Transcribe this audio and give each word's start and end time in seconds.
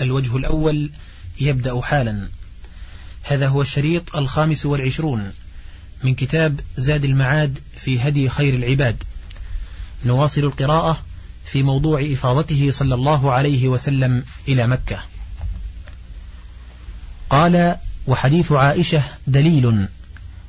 الوجه 0.00 0.36
الأول 0.36 0.90
يبدأ 1.40 1.80
حالا. 1.80 2.28
هذا 3.22 3.48
هو 3.48 3.62
الشريط 3.62 4.16
الخامس 4.16 4.66
والعشرون 4.66 5.32
من 6.04 6.14
كتاب 6.14 6.60
زاد 6.76 7.04
المعاد 7.04 7.58
في 7.76 8.00
هدي 8.00 8.28
خير 8.28 8.54
العباد. 8.54 9.02
نواصل 10.04 10.40
القراءة 10.40 11.02
في 11.44 11.62
موضوع 11.62 12.02
إفاضته 12.12 12.70
صلى 12.70 12.94
الله 12.94 13.32
عليه 13.32 13.68
وسلم 13.68 14.24
إلى 14.48 14.66
مكة. 14.66 14.98
قال 17.30 17.76
وحديث 18.06 18.52
عائشة 18.52 19.02
دليل 19.26 19.88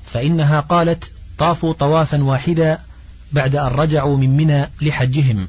فإنها 0.06 0.60
قالت 0.60 1.12
طافوا 1.38 1.74
طوافا 1.74 2.24
واحدا 2.24 2.80
بعد 3.32 3.56
أن 3.56 3.68
رجعوا 3.68 4.18
من 4.18 4.38
منى 4.38 4.70
لحجهم 4.82 5.48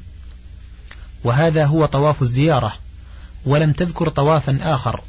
وهذا 1.23 1.65
هو 1.65 1.85
طواف 1.85 2.21
الزيارة 2.21 2.73
ولم 3.45 3.71
تذكر 3.71 4.09
طوافا 4.09 4.59
آخر. 4.61 5.01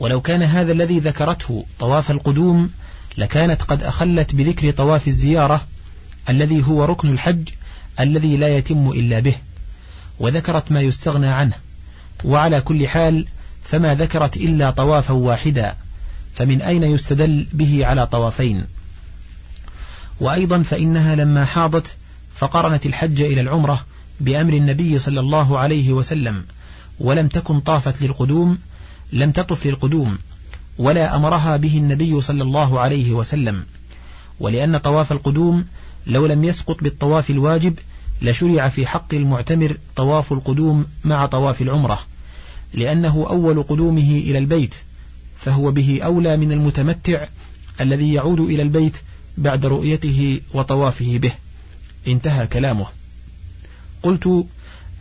ولو 0.00 0.20
كان 0.20 0.42
هذا 0.42 0.72
الذي 0.72 0.98
ذكرته 0.98 1.66
طواف 1.78 2.10
القدوم 2.10 2.70
لكانت 3.18 3.62
قد 3.62 3.82
أخلت 3.82 4.34
بذكر 4.34 4.70
طواف 4.70 5.08
الزيارة 5.08 5.66
الذي 6.28 6.66
هو 6.66 6.84
ركن 6.84 7.08
الحج 7.08 7.48
الذي 8.00 8.36
لا 8.36 8.56
يتم 8.56 8.90
إلا 8.90 9.20
به. 9.20 9.34
وذكرت 10.18 10.72
ما 10.72 10.80
يستغنى 10.80 11.26
عنه. 11.26 11.54
وعلى 12.24 12.60
كل 12.60 12.88
حال 12.88 13.26
فما 13.62 13.94
ذكرت 13.94 14.36
إلا 14.36 14.70
طوافا 14.70 15.14
واحدا. 15.14 15.74
فمن 16.34 16.62
أين 16.62 16.82
يستدل 16.82 17.46
به 17.52 17.86
على 17.86 18.06
طوافين؟ 18.06 18.64
وأيضا 20.20 20.62
فإنها 20.62 21.14
لما 21.14 21.44
حاضت 21.44 21.96
فقرنت 22.34 22.86
الحج 22.86 23.20
إلى 23.20 23.40
العمرة 23.40 23.86
بأمر 24.20 24.52
النبي 24.52 24.98
صلى 24.98 25.20
الله 25.20 25.58
عليه 25.58 25.92
وسلم. 25.92 26.44
ولم 27.00 27.28
تكن 27.28 27.60
طافت 27.60 28.02
للقدوم 28.02 28.58
لم 29.12 29.30
تطف 29.30 29.66
للقدوم 29.66 30.18
ولا 30.78 31.16
أمرها 31.16 31.56
به 31.56 31.78
النبي 31.78 32.20
صلى 32.20 32.42
الله 32.42 32.80
عليه 32.80 33.12
وسلم. 33.12 33.64
ولأن 34.40 34.76
طواف 34.76 35.12
القدوم 35.12 35.64
لو 36.06 36.26
لم 36.26 36.44
يسقط 36.44 36.82
بالطواف 36.82 37.30
الواجب 37.30 37.78
لشرع 38.22 38.68
في 38.68 38.86
حق 38.86 39.14
المعتمر 39.14 39.76
طواف 39.96 40.32
القدوم 40.32 40.86
مع 41.04 41.26
طواف 41.26 41.62
العمرة. 41.62 41.98
لأنه 42.74 43.26
أول 43.30 43.62
قدومه 43.62 44.10
إلى 44.10 44.38
البيت 44.38 44.74
فهو 45.38 45.72
به 45.72 46.00
أولى 46.04 46.36
من 46.36 46.52
المتمتع 46.52 47.26
الذي 47.80 48.12
يعود 48.12 48.40
إلى 48.40 48.62
البيت 48.62 48.96
بعد 49.38 49.66
رؤيته 49.66 50.40
وطوافه 50.54 51.18
به. 51.18 51.32
انتهى 52.08 52.46
كلامه. 52.46 52.86
قلت 54.02 54.46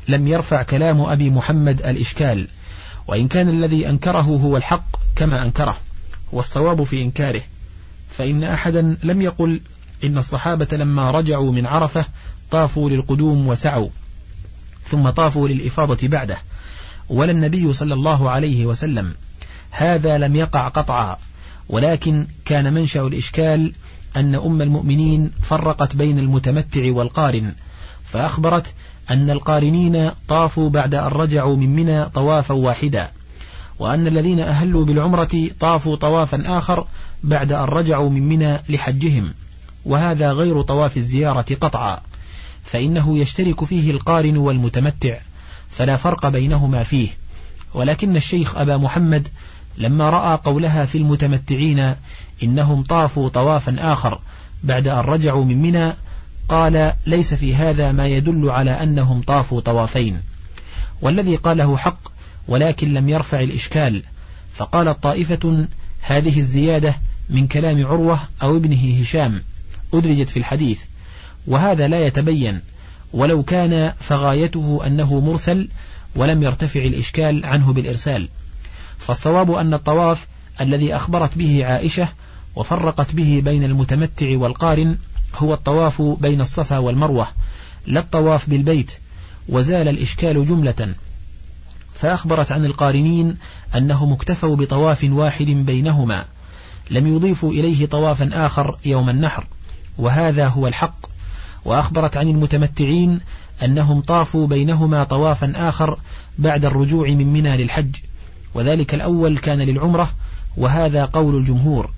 لم 0.08 0.28
يرفع 0.28 0.64
كلام 0.64 1.02
أبي 1.02 1.30
محمد 1.30 1.82
الإشكال 1.82 2.48
وإن 3.08 3.28
كان 3.28 3.50
الذي 3.50 3.90
أنكره 3.90 4.22
هو 4.22 4.58
الحق 4.58 4.86
كما 5.16 5.42
أنكره 5.42 5.78
والصواب 6.32 6.84
في 6.84 7.02
إنكاره. 7.02 7.42
فإن 8.10 8.44
أحدا 8.44 8.98
لم 9.04 9.22
يقل 9.22 9.62
إن 10.04 10.18
الصحابة 10.18 10.68
لما 10.78 11.12
رجعوا 11.12 11.52
من 11.52 11.66
عرفة 11.66 12.06
طافوا 12.52 12.90
للقدوم 12.90 13.48
وسعوا 13.48 13.90
ثم 14.84 15.10
طافوا 15.10 15.48
للإفاضة 15.48 16.08
بعده. 16.08 16.38
ولا 17.10 17.32
النبي 17.32 17.74
صلى 17.74 17.94
الله 17.94 18.30
عليه 18.30 18.66
وسلم 18.66 19.14
هذا 19.72 20.18
لم 20.18 20.36
يقع 20.36 20.68
قطعا 20.68 21.18
ولكن 21.70 22.28
كان 22.46 22.74
منشأ 22.74 23.02
الإشكال 23.02 23.74
أن 24.16 24.36
أم 24.36 24.62
المؤمنين 24.62 25.32
فرقت 25.42 25.96
بين 25.96 26.20
المتمتع 26.20 26.92
والقارن 26.92 27.54
فأخبرت 28.06 28.74
أن 29.12 29.30
القارنين 29.30 30.12
طافوا 30.28 30.70
بعد 30.70 30.96
أن 30.96 31.08
رجعوا 31.08 31.56
من 31.56 31.76
منى 31.76 32.06
طوافا 32.06 32.54
واحدا 32.54 33.12
وأن 33.80 34.08
الذين 34.08 34.40
أهلوا 34.40 34.86
بالعمرة 34.86 35.50
طافوا 35.60 35.96
طوافا 35.96 36.58
آخر 36.58 36.88
بعد 37.24 37.52
أن 37.52 37.64
رجعوا 37.64 38.10
من 38.10 38.30
منى 38.30 38.58
لحجهم 38.70 39.34
وهذا 39.86 40.32
غير 40.32 40.62
طواف 40.62 40.98
الزيارة 40.98 41.46
قطعا 41.62 42.00
فإنه 42.64 43.18
يشترك 43.18 43.64
فيه 43.64 43.92
القارن 43.92 44.38
والمتمتع 44.38 45.18
فلا 45.70 45.98
فرق 45.98 46.28
بينهما 46.28 46.84
فيه 46.84 47.10
ولكن 47.74 48.16
الشيخ 48.16 48.58
أبا 48.58 48.78
محمد 48.78 49.28
لما 49.78 50.10
رأى 50.10 50.40
قولها 50.44 50.86
في 50.86 50.98
المتمتعين 50.98 51.96
إنهم 52.44 52.84
طافوا 52.84 53.30
طوافا 53.30 53.76
آخر 53.80 54.22
بعد 54.64 54.88
أن 54.88 55.00
رجعوا 55.00 55.46
من 55.46 55.62
منى 55.62 55.94
قال 56.50 56.94
ليس 57.06 57.34
في 57.34 57.56
هذا 57.56 57.92
ما 57.92 58.08
يدل 58.08 58.50
على 58.50 58.72
أنهم 58.72 59.22
طافوا 59.22 59.62
طوافين. 59.62 60.22
والذي 61.02 61.36
قاله 61.36 61.78
حق 61.78 62.00
ولكن 62.48 62.94
لم 62.94 63.10
يرفع 63.10 63.40
الإشكال. 63.40 64.04
فقالت 64.54 65.04
طائفة 65.04 65.68
هذه 66.02 66.40
الزيادة 66.40 66.96
من 67.30 67.48
كلام 67.48 67.86
عروة 67.86 68.20
أو 68.42 68.58
ابنه 68.58 69.02
هشام 69.02 69.44
أدرجت 69.94 70.30
في 70.30 70.38
الحديث. 70.38 70.80
وهذا 71.48 71.88
لا 71.88 72.06
يتبين 72.08 72.62
ولو 73.14 73.44
كان 73.44 73.94
فغايته 74.00 74.82
أنه 74.86 75.20
مرسل 75.20 75.68
ولم 76.16 76.44
يرتفع 76.44 76.80
الإشكال 76.80 77.46
عنه 77.46 77.74
بالإرسال. 77.74 78.30
فالصواب 79.00 79.52
أن 79.52 79.74
الطواف 79.74 80.28
الذي 80.62 80.96
أخبرت 80.96 81.38
به 81.38 81.66
عائشة 81.66 82.08
وفرقت 82.56 83.14
به 83.14 83.42
بين 83.46 83.64
المتمتع 83.64 84.38
والقارن 84.38 84.98
هو 85.38 85.54
الطواف 85.54 86.02
بين 86.02 86.42
الصفا 86.42 86.78
والمروة 86.78 87.28
لا 87.88 88.00
الطواف 88.00 88.50
بالبيت 88.50 88.92
وزال 89.50 89.88
الإشكال 89.88 90.46
جملة. 90.46 90.96
فأخبرت 91.94 92.52
عن 92.52 92.66
القارنين 92.66 93.38
أنهم 93.76 94.14
اكتفوا 94.14 94.56
بطواف 94.56 95.04
واحد 95.10 95.46
بينهما 95.46 96.26
لم 96.92 97.08
يضيفوا 97.08 97.52
إليه 97.52 97.86
طوافا 97.86 98.30
آخر 98.34 98.78
يوم 98.86 99.10
النحر 99.10 99.48
وهذا 99.98 100.48
هو 100.48 100.68
الحق. 100.68 100.98
وأخبرت 101.66 102.18
عن 102.18 102.28
المتمتعين 102.28 103.20
أنهم 103.64 104.02
طافوا 104.02 104.48
بينهما 104.48 105.04
طوافا 105.04 105.54
آخر 105.56 106.00
بعد 106.38 106.66
الرجوع 106.66 107.10
من 107.10 107.34
منى 107.34 107.58
للحج. 107.58 107.96
وذلك 108.54 108.94
الأول 108.94 109.38
كان 109.38 109.62
للعمرة 109.62 110.12
وهذا 110.58 111.06
قول 111.06 111.36
الجمهور. 111.36 111.92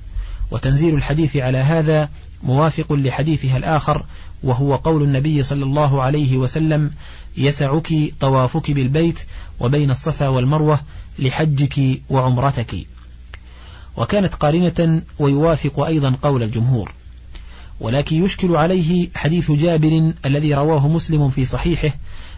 وتنزيل 0.51 0.95
الحديث 0.95 1.35
على 1.35 1.57
هذا 1.57 2.09
موافق 2.43 2.93
لحديثها 2.93 3.57
الآخر 3.57 4.05
وهو 4.43 4.75
قول 4.75 5.03
النبي 5.03 5.43
صلى 5.43 5.63
الله 5.63 6.01
عليه 6.01 6.37
وسلم 6.37 6.91
يسعك 7.37 7.93
طوافك 8.19 8.71
بالبيت 8.71 9.19
وبين 9.59 9.91
الصفا 9.91 10.27
والمروة 10.27 10.79
لحجك 11.19 12.01
وعمرتك. 12.09 12.75
وكانت 13.97 14.35
قارنة 14.35 15.01
ويوافق 15.19 15.79
أيضا 15.79 16.15
قول 16.21 16.43
الجمهور. 16.43 16.93
ولكن 17.79 18.23
يشكل 18.23 18.55
عليه 18.55 19.09
حديث 19.15 19.51
جابر 19.51 20.13
الذي 20.25 20.53
رواه 20.53 20.87
مسلم 20.87 21.29
في 21.29 21.45
صحيحه 21.45 21.95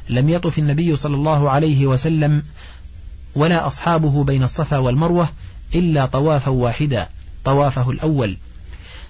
لم 0.09 0.29
يطف 0.29 0.59
النبي 0.59 0.95
صلى 0.95 1.15
الله 1.15 1.49
عليه 1.49 1.87
وسلم 1.87 2.43
ولا 3.35 3.67
أصحابه 3.67 4.23
بين 4.23 4.43
الصفا 4.43 4.77
والمروة 4.77 5.29
إلا 5.75 6.05
طوافا 6.05 6.51
واحدا 6.51 7.09
طوافه 7.45 7.89
الأول. 7.89 8.37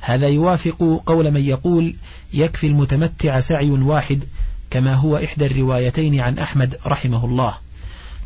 هذا 0.01 0.27
يوافق 0.27 1.03
قول 1.05 1.31
من 1.31 1.41
يقول 1.41 1.95
يكفي 2.33 2.67
المتمتع 2.67 3.39
سعي 3.39 3.69
واحد 3.69 4.23
كما 4.71 4.93
هو 4.93 5.17
إحدى 5.17 5.45
الروايتين 5.45 6.19
عن 6.19 6.39
أحمد 6.39 6.77
رحمه 6.85 7.25
الله. 7.25 7.53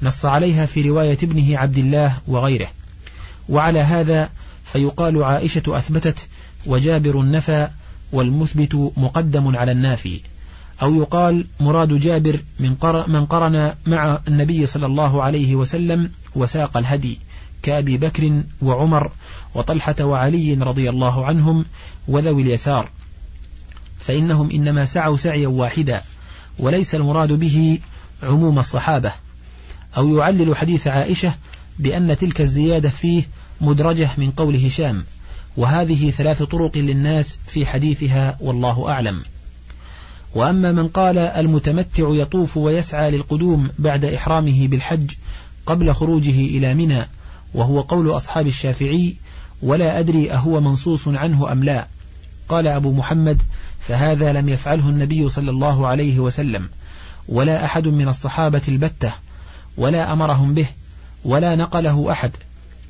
نص 0.02 0.26
عليها 0.26 0.66
في 0.66 0.82
رواية 0.82 1.18
ابنه 1.24 1.58
عبد 1.58 1.78
الله 1.78 2.18
وغيره. 2.28 2.68
وعلى 3.50 3.80
هذا 3.80 4.30
فيقال 4.66 5.24
عائشة 5.24 5.64
أثبتت 5.68 6.28
وجابر 6.66 7.26
نفى 7.26 7.68
والمثبت 8.12 8.92
مقدم 8.98 9.58
على 9.58 9.72
النافي. 9.72 10.22
أو 10.82 10.96
يقال 10.96 11.46
مراد 11.60 12.00
جابر 12.00 12.40
من, 12.60 12.70
من 13.08 13.26
قرن 13.26 13.74
مع 13.86 14.20
النبي 14.28 14.66
صلى 14.66 14.86
الله 14.86 15.24
عليه 15.24 15.56
وسلم 15.56 16.12
وساق 16.36 16.78
الهدي 16.78 17.20
كأبي 17.64 17.98
بكر 17.98 18.44
وعمر 18.62 19.12
وطلحة 19.56 19.96
وعلي 20.02 20.54
رضي 20.54 20.90
الله 20.90 21.26
عنهم 21.26 21.66
وذوي 22.08 22.42
اليسار 22.42 22.90
فإنهم 24.00 24.52
إنما 24.52 24.86
سعوا 24.86 25.18
سعيا 25.18 25.48
واحدا 25.48 26.02
وليس 26.60 26.96
المراد 26.96 27.32
به 27.32 27.80
عموم 28.24 28.60
الصحابة 28.60 29.12
أو 29.98 30.18
يعلل 30.18 30.56
حديث 30.56 30.88
عائشة 30.88 31.34
بأن 31.80 32.18
تلك 32.18 32.42
الزيادة 32.42 32.90
فيه 32.90 33.24
مدرجة 33.62 34.10
من 34.18 34.32
قول 34.32 34.56
هشام 34.56 35.04
وهذه 35.58 36.12
ثلاث 36.12 36.44
طرق 36.44 36.78
للناس 36.78 37.38
في 37.48 37.66
حديثها 37.66 38.38
والله 38.42 38.90
أعلم. 38.90 39.24
وأما 40.36 40.72
من 40.72 40.88
قال 40.88 41.18
المتمتع 41.18 42.10
يطوف 42.10 42.58
ويسعى 42.58 43.12
للقدوم 43.12 43.70
بعد 43.80 44.06
إحرامه 44.06 44.68
بالحج 44.68 45.12
قبل 45.66 45.94
خروجه 45.94 46.40
إلى 46.40 46.74
منى 46.74 47.08
وهو 47.54 47.82
قول 47.82 48.16
أصحاب 48.16 48.48
الشافعي 48.48 49.16
ولا 49.64 50.00
أدري 50.00 50.32
أهو 50.32 50.62
منصوص 50.62 51.08
عنه 51.08 51.52
أم 51.52 51.64
لا. 51.64 51.88
قال 52.50 52.68
أبو 52.68 52.92
محمد 52.92 53.42
فهذا 53.80 54.34
لم 54.34 54.50
يفعله 54.50 54.90
النبي 54.90 55.30
صلى 55.30 55.50
الله 55.52 55.88
عليه 55.88 56.20
وسلم. 56.20 56.70
ولا 57.28 57.66
أحد 57.66 57.88
من 57.88 58.08
الصحابة 58.08 58.62
البتة 58.68 59.14
ولا 59.78 60.14
أمرهم 60.14 60.54
به 60.54 60.66
ولا 61.26 61.56
نقله 61.56 62.12
أحد. 62.12 62.32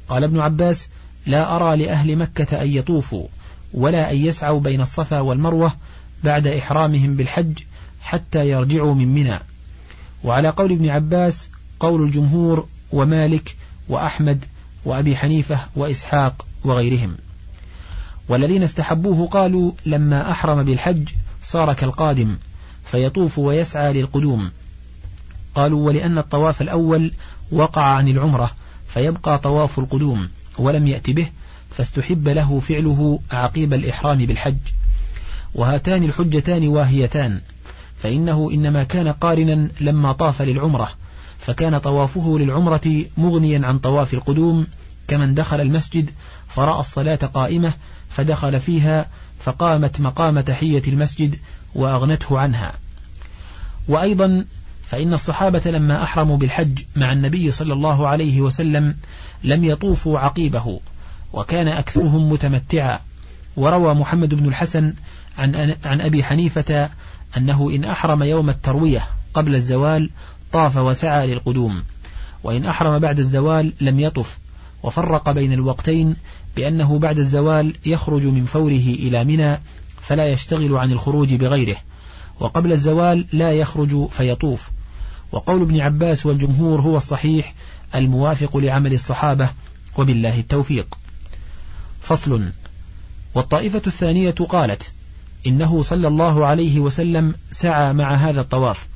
قال 0.10 0.24
ابن 0.24 0.40
عباس 0.40 0.88
لا 1.26 1.56
أرى 1.56 1.86
لأهل 1.86 2.16
مكة 2.16 2.62
أن 2.62 2.72
يطوفوا 2.72 3.28
ولا 3.74 4.12
أن 4.12 4.18
يسعوا 4.18 4.60
بين 4.60 4.82
الصفا 4.82 5.20
والمروة 5.20 5.74
بعد 6.24 6.48
إحرامهم 6.48 7.16
بالحج 7.16 7.60
حتى 8.02 8.50
يرجعوا 8.50 8.94
من 8.94 9.08
منى. 9.08 9.40
وعلى 10.24 10.50
قول 10.50 10.72
ابن 10.72 10.90
عباس 10.90 11.48
قول 11.80 12.04
الجمهور 12.04 12.68
ومالك 12.92 13.56
وأحمد 13.90 14.46
وأبي 14.86 15.16
حنيفة 15.16 15.60
وإسحاق 15.76 16.46
وغيرهم. 16.64 17.18
والذين 18.30 18.64
استحبوه 18.64 19.28
قالوا 19.28 19.72
لما 19.86 20.32
أحرم 20.32 20.64
بالحج 20.64 21.10
صار 21.44 21.74
كالقادم 21.74 22.38
فيطوف 22.92 23.40
ويسعى 23.40 23.94
للقدوم. 23.94 24.52
قالوا 25.56 25.88
ولأن 25.88 26.18
الطواف 26.18 26.62
الأول 26.62 27.12
وقع 27.52 27.82
عن 27.82 28.08
العمرة 28.08 28.52
فيبقى 28.88 29.40
طواف 29.40 29.80
القدوم 29.80 30.30
ولم 30.58 30.88
يأت 30.88 31.10
به 31.10 31.30
فاستحب 31.72 32.28
له 32.28 32.60
فعله 32.60 33.20
عقيب 33.32 33.74
الإحرام 33.74 34.18
بالحج. 34.18 34.58
وهاتان 35.56 36.04
الحجتان 36.04 36.68
واهيتان 36.68 37.42
فإنه 37.98 38.50
إنما 38.54 38.84
كان 38.84 39.08
قارنا 39.08 39.70
لما 39.82 40.12
طاف 40.12 40.42
للعمرة 40.42 40.92
فكان 41.44 41.78
طوافه 41.78 42.40
للعمرة 42.40 43.06
مغنيا 43.18 43.68
عن 43.68 43.80
طواف 43.80 44.14
القدوم 44.14 44.68
كمن 45.08 45.34
دخل 45.34 45.62
المسجد 45.62 46.10
فرأى 46.56 46.80
الصلاة 46.80 47.16
قائمة 47.16 47.74
فدخل 48.10 48.60
فيها 48.60 49.06
فقامت 49.40 50.02
مقام 50.02 50.40
تحية 50.40 50.82
المسجد 50.88 51.40
وأغنته 51.76 52.40
عنها. 52.40 52.74
وأيضا 53.88 54.46
فإن 54.86 55.14
الصحابة 55.14 55.72
لما 55.72 56.04
أحرموا 56.04 56.38
بالحج 56.38 56.80
مع 56.96 57.14
النبي 57.14 57.52
صلى 57.52 57.74
الله 57.74 58.08
عليه 58.08 58.42
وسلم 58.42 58.96
لم 59.44 59.64
يطوفوا 59.64 60.20
عقيبه 60.20 60.80
وكان 61.34 61.68
أكثرهم 61.68 62.30
متمتعا. 62.30 63.00
وروى 63.58 63.94
محمد 63.94 64.34
بن 64.34 64.48
الحسن 64.48 64.94
عن, 65.38 65.76
عن 65.86 66.02
أبي 66.02 66.24
حنيفة 66.24 66.90
أنه 67.38 67.72
إن 67.76 67.86
أحرم 67.86 68.24
يوم 68.24 68.50
التروية 68.50 69.08
قبل 69.34 69.56
الزوال 69.56 70.10
طاف 70.54 70.78
وسعى 70.78 71.28
للقدوم. 71.28 71.84
وإن 72.44 72.66
أحرم 72.66 73.00
بعد 73.00 73.20
الزوال 73.20 73.74
لم 73.82 74.00
يطف 74.00 74.38
وفرق 74.84 75.32
بين 75.32 75.54
الوقتين 75.54 76.16
بأنه 76.56 77.00
بعد 77.00 77.20
الزوال 77.20 77.76
يخرج 77.86 78.26
من 78.26 78.46
فوره 78.46 78.88
إلى 79.00 79.24
منى 79.24 79.58
فلا 80.02 80.28
يشتغل 80.28 80.78
عن 80.78 80.92
الخروج 80.92 81.34
بغيره 81.34 81.76
وقبل 82.40 82.72
الزوال 82.72 83.26
لا 83.34 83.52
يخرج 83.52 84.08
فيطوف. 84.10 84.70
وقول 85.32 85.62
ابن 85.62 85.80
عباس 85.80 86.26
والجمهور 86.26 86.82
هو 86.82 86.98
الصحيح 86.98 87.54
الموافق 87.96 88.58
لعمل 88.58 88.94
الصحابة 88.94 89.50
وبالله 89.98 90.40
التوفيق. 90.40 90.98
فصل 92.02 92.52
والطائفة 93.36 93.82
الثانية 93.88 94.32
قالت 94.32 94.92
إنه 95.48 95.82
صلى 95.82 96.08
الله 96.08 96.46
عليه 96.46 96.80
وسلم 96.80 97.36
سعى 97.52 97.94
مع 97.94 98.14
هذا 98.16 98.42
الطواف. 98.42 98.88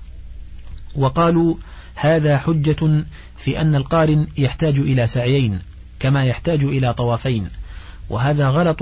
وقالوا 0.97 1.55
هذا 1.95 2.37
حجة 2.37 3.05
في 3.37 3.61
أن 3.61 3.75
القارن 3.75 4.27
يحتاج 4.37 4.79
إلى 4.79 5.07
سعيين 5.07 5.59
كما 5.99 6.23
يحتاج 6.23 6.63
إلى 6.63 6.93
طوافين 6.93 7.47
وهذا 8.09 8.49
غلط 8.49 8.79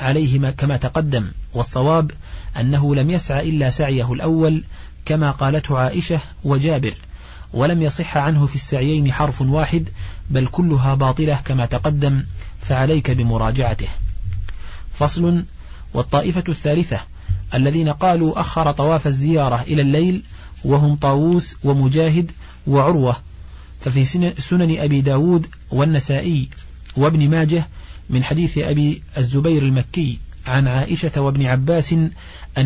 عليه 0.00 0.50
كما 0.50 0.76
تقدم 0.76 1.30
والصواب 1.54 2.10
أنه 2.60 2.94
لم 2.94 3.10
يسعى 3.10 3.48
إلا 3.48 3.70
سعيه 3.70 4.12
الأول 4.12 4.64
كما 5.04 5.30
قالته 5.30 5.78
عائشة 5.78 6.20
وجابر 6.44 6.94
ولم 7.52 7.82
يصح 7.82 8.16
عنه 8.16 8.46
في 8.46 8.54
السعيين 8.54 9.12
حرف 9.12 9.42
واحد 9.42 9.88
بل 10.30 10.46
كلها 10.46 10.94
باطلة 10.94 11.40
كما 11.44 11.66
تقدم 11.66 12.24
فعليك 12.60 13.10
بمراجعته. 13.10 13.88
فصل 14.94 15.44
والطائفة 15.94 16.44
الثالثة 16.48 17.00
الذين 17.54 17.88
قالوا 17.88 18.40
أخر 18.40 18.72
طواف 18.72 19.06
الزيارة 19.06 19.62
إلى 19.62 19.82
الليل 19.82 20.22
وهم 20.64 20.96
طاووس 20.96 21.56
ومجاهد 21.64 22.30
وعروة. 22.66 23.16
ففي 23.80 24.04
سنن 24.38 24.78
أبي 24.78 25.00
داود 25.00 25.46
والنسائي 25.70 26.48
وابن 26.96 27.30
ماجه 27.30 27.68
من 28.10 28.24
حديث 28.24 28.58
أبي 28.58 29.02
الزبير 29.18 29.62
المكي 29.62 30.18
عن 30.46 30.68
عائشة 30.68 31.20
وابن 31.20 31.46
عباس 31.46 31.92
أن 31.92 32.12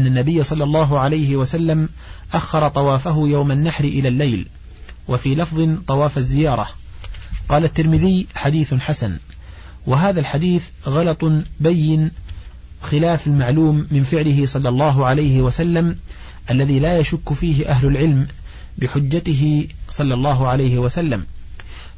النبي 0.06 0.44
صلى 0.44 0.64
الله 0.64 0.98
عليه 0.98 1.36
وسلم 1.36 1.88
أخر 2.34 2.68
طوافه 2.68 3.28
يوم 3.28 3.52
النحر 3.52 3.84
إلى 3.84 4.08
الليل 4.08 4.48
وفي 5.08 5.34
لفظ 5.34 5.68
طواف 5.86 6.18
الزيارة. 6.18 6.68
قال 7.48 7.64
الترمذي 7.64 8.26
حديث 8.34 8.74
حسن. 8.74 9.18
وهذا 9.86 10.20
الحديث 10.20 10.64
غلط 10.86 11.24
بين 11.60 12.10
خلاف 12.82 13.26
المعلوم 13.26 13.86
من 13.90 14.02
فعله 14.02 14.46
صلى 14.46 14.68
الله 14.68 15.06
عليه 15.06 15.42
وسلم 15.42 15.96
الذي 16.50 16.78
لا 16.78 16.98
يشك 16.98 17.32
فيه 17.32 17.68
أهل 17.68 17.86
العلم 17.86 18.26
بحجته 18.78 19.68
صلى 19.90 20.14
الله 20.14 20.48
عليه 20.48 20.78
وسلم. 20.78 21.26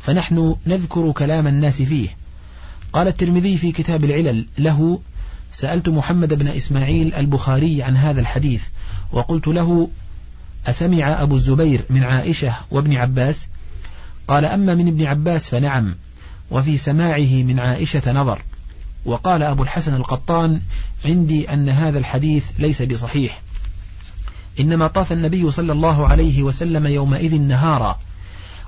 فنحن 0.01 0.57
نذكر 0.67 1.13
كلام 1.13 1.47
الناس 1.47 1.83
فيه. 1.83 2.09
قال 2.93 3.09
الترمذي 3.09 3.57
في 3.57 3.73
كتاب 3.73 4.05
العلل 4.05 4.47
له 4.59 5.01
سألت 5.53 5.89
محمد 5.89 6.35
بن 6.35 6.49
إسماعيل 6.49 7.15
البخاري 7.15 7.83
عن 7.83 7.97
هذا 7.97 8.21
الحديث 8.21 8.63
وقلت 9.13 9.49
له 9.49 9.91
أسمع 10.67 11.23
أبو 11.23 11.37
الزبير 11.37 11.81
من 11.91 12.05
عائشة 12.05 12.55
وابن 12.71 12.97
عباس؟ 12.97 13.47
قال 14.29 14.45
أما 14.45 14.75
من 14.75 14.89
ابن 14.89 15.07
عباس 15.07 15.49
فنعم 15.49 15.95
وفي 16.51 16.79
سماعه 16.79 17.43
من 17.43 17.61
عائشة 17.61 18.13
نظر. 18.13 18.43
وقال 19.05 19.43
أبو 19.43 19.63
الحسن 19.63 19.95
القطان 19.95 20.61
عندي 21.05 21.53
أن 21.53 21.69
هذا 21.69 21.99
الحديث 21.99 22.45
ليس 22.59 22.83
بصحيح. 22.83 23.43
إنما 24.61 24.87
طاف 24.87 25.13
النبي 25.13 25.51
صلى 25.51 25.73
الله 25.73 26.09
عليه 26.09 26.43
وسلم 26.43 26.87
يومئذ 26.87 27.41
نهارا 27.41 27.99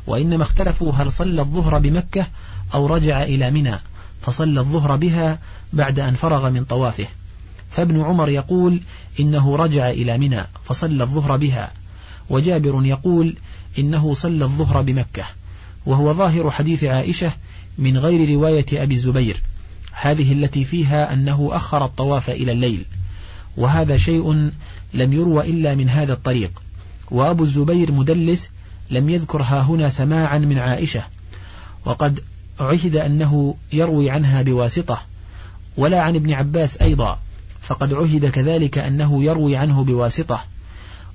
وإنما 0.06 0.42
اختلفوا 0.42 0.92
هل 0.92 1.12
صلى 1.12 1.42
الظهر 1.42 1.78
بمكة 1.78 2.26
أو 2.74 2.86
رجع 2.86 3.22
إلى 3.22 3.50
منى 3.50 3.78
فصلى 4.22 4.60
الظهر 4.60 4.96
بها 4.96 5.38
بعد 5.72 6.00
أن 6.00 6.14
فرغ 6.14 6.50
من 6.50 6.64
طوافه. 6.64 7.06
فابن 7.70 8.00
عمر 8.00 8.28
يقول 8.28 8.80
إنه 9.20 9.56
رجع 9.56 9.90
إلى 9.90 10.18
منى 10.18 10.46
فصلى 10.64 11.02
الظهر 11.02 11.36
بها 11.36 11.72
وجابر 12.30 12.84
يقول 12.84 13.36
إنه 13.78 14.14
صلى 14.14 14.44
الظهر 14.44 14.82
بمكة 14.82 15.24
وهو 15.86 16.14
ظاهر 16.14 16.50
حديث 16.50 16.84
عائشة 16.84 17.32
من 17.78 17.98
غير 17.98 18.34
رواية 18.34 18.66
أبي 18.72 18.94
الزبير. 18.94 19.42
هذه 19.92 20.32
التي 20.32 20.64
فيها 20.64 21.12
أنه 21.12 21.50
أخر 21.52 21.84
الطواف 21.84 22.30
إلى 22.30 22.52
الليل 22.52 22.84
وهذا 23.56 23.96
شيء 23.96 24.50
لم 24.94 25.12
يروى 25.12 25.50
إلا 25.50 25.74
من 25.74 25.88
هذا 25.88 26.12
الطريق. 26.12 26.62
وأبو 27.10 27.44
الزبير 27.44 27.92
مدلس 27.92 28.50
لم 28.90 29.10
يذكر 29.10 29.42
ها 29.42 29.60
هنا 29.60 29.88
سماعا 29.88 30.38
من 30.38 30.58
عائشة. 30.58 31.02
وقد 31.84 32.20
عهد 32.60 32.96
أنه 32.96 33.54
يروي 33.72 34.10
عنها 34.10 34.42
بواسطة 34.42 35.02
ولا 35.76 36.00
عن 36.00 36.14
ابن 36.14 36.32
عباس 36.32 36.76
أيضا 36.76 37.18
فقد 37.62 37.94
عهد 37.94 38.26
كذلك 38.26 38.78
أنه 38.78 39.24
يروي 39.24 39.56
عنه 39.56 39.84
بواسطة. 39.84 40.44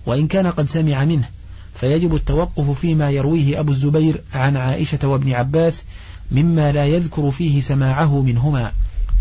وإن 0.06 0.28
كان 0.28 0.48
قد 0.48 0.70
سمع 0.70 1.06
منه 1.06 1.30
فيجب 1.76 2.16
التوقف 2.16 2.80
فيما 2.80 3.10
يرويه 3.10 3.60
أبو 3.60 3.72
الزبير 3.72 4.22
عن 4.34 4.58
عائشة 4.58 5.08
وابن 5.08 5.32
عباس 5.34 5.84
مما 6.32 6.72
لا 6.72 6.86
يذكر 6.86 7.32
فيه 7.32 7.62
سماعه 7.62 8.22
منهما 8.22 8.72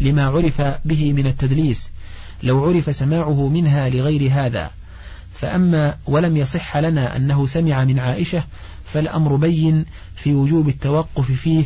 لما 0.00 0.26
عرف 0.26 0.62
به 0.84 1.12
من 1.12 1.26
التدليس. 1.26 1.90
لو 2.42 2.64
عرف 2.64 2.96
سماعه 2.96 3.48
منها 3.48 3.88
لغير 3.88 4.30
هذا. 4.32 4.70
فأما 5.34 5.96
ولم 6.06 6.36
يصح 6.36 6.76
لنا 6.76 7.16
أنه 7.16 7.46
سمع 7.46 7.84
من 7.84 7.98
عائشة 7.98 8.44
فالأمر 8.84 9.36
بين 9.36 9.84
في 10.16 10.34
وجوب 10.34 10.68
التوقف 10.68 11.32
فيه 11.32 11.64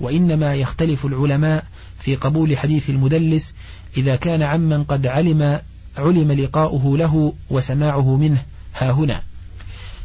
وإنما 0.00 0.54
يختلف 0.54 1.06
العلماء 1.06 1.64
في 1.98 2.16
قبول 2.16 2.58
حديث 2.58 2.90
المدلس 2.90 3.54
إذا 3.96 4.16
كان 4.16 4.42
عمن 4.42 4.84
قد 4.84 5.06
علم 5.06 5.60
علم 5.98 6.32
لقاؤه 6.32 6.98
له 6.98 7.34
وسماعه 7.50 8.16
منه. 8.16 8.42
ها 8.74 8.90
هنا. 8.90 9.22